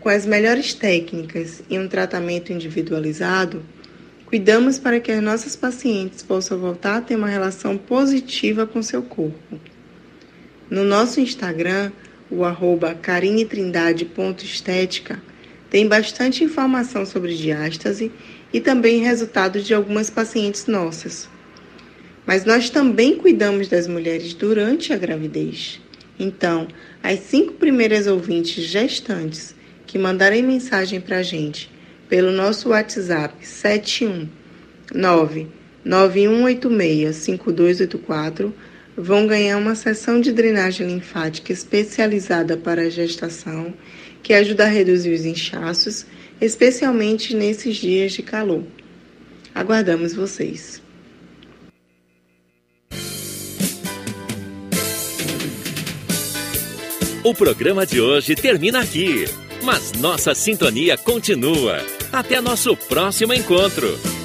Com 0.00 0.08
as 0.08 0.24
melhores 0.24 0.72
técnicas 0.72 1.62
e 1.68 1.78
um 1.78 1.88
tratamento 1.88 2.54
individualizado, 2.54 3.62
cuidamos 4.24 4.78
para 4.78 4.98
que 4.98 5.12
as 5.12 5.22
nossas 5.22 5.54
pacientes 5.54 6.22
possam 6.22 6.58
voltar 6.58 6.96
a 6.96 7.00
ter 7.02 7.16
uma 7.16 7.28
relação 7.28 7.76
positiva 7.76 8.66
com 8.66 8.82
seu 8.82 9.02
corpo. 9.02 9.60
No 10.70 10.84
nosso 10.84 11.18
Instagram, 11.18 11.90
o 12.30 12.44
arroba 12.44 12.94
carinetrindade.estética, 12.94 15.20
tem 15.68 15.88
bastante 15.88 16.44
informação 16.44 17.04
sobre 17.04 17.34
diástase 17.34 18.12
e 18.52 18.60
também 18.60 19.00
resultados 19.00 19.66
de 19.66 19.74
algumas 19.74 20.10
pacientes 20.10 20.66
nossas. 20.66 21.28
Mas 22.24 22.44
nós 22.44 22.70
também 22.70 23.16
cuidamos 23.16 23.66
das 23.66 23.88
mulheres 23.88 24.32
durante 24.32 24.92
a 24.92 24.96
gravidez. 24.96 25.80
Então, 26.18 26.66
as 27.02 27.18
cinco 27.20 27.52
primeiras 27.54 28.06
ouvintes 28.06 28.62
gestantes 28.64 29.56
que 29.86 29.98
mandarem 29.98 30.42
mensagem 30.42 31.00
para 31.00 31.16
a 31.18 31.22
gente 31.22 31.68
pelo 32.08 32.30
nosso 32.30 32.68
WhatsApp 32.68 33.34
719 33.44 35.48
9186 35.84 37.16
5284 37.16 38.54
vão 39.02 39.26
ganhar 39.26 39.56
uma 39.56 39.74
sessão 39.74 40.20
de 40.20 40.32
drenagem 40.32 40.86
linfática 40.86 41.52
especializada 41.52 42.56
para 42.56 42.82
a 42.82 42.90
gestação 42.90 43.74
que 44.22 44.34
ajuda 44.34 44.64
a 44.64 44.68
reduzir 44.68 45.12
os 45.12 45.24
inchaços 45.24 46.06
especialmente 46.40 47.34
nesses 47.34 47.76
dias 47.76 48.12
de 48.12 48.22
calor. 48.22 48.64
Aguardamos 49.54 50.14
vocês. 50.14 50.82
O 57.22 57.34
programa 57.34 57.84
de 57.84 58.00
hoje 58.00 58.34
termina 58.34 58.80
aqui, 58.80 59.26
mas 59.62 59.92
nossa 59.92 60.34
sintonia 60.34 60.96
continua. 60.96 61.84
Até 62.10 62.40
nosso 62.40 62.74
próximo 62.74 63.34
encontro. 63.34 64.19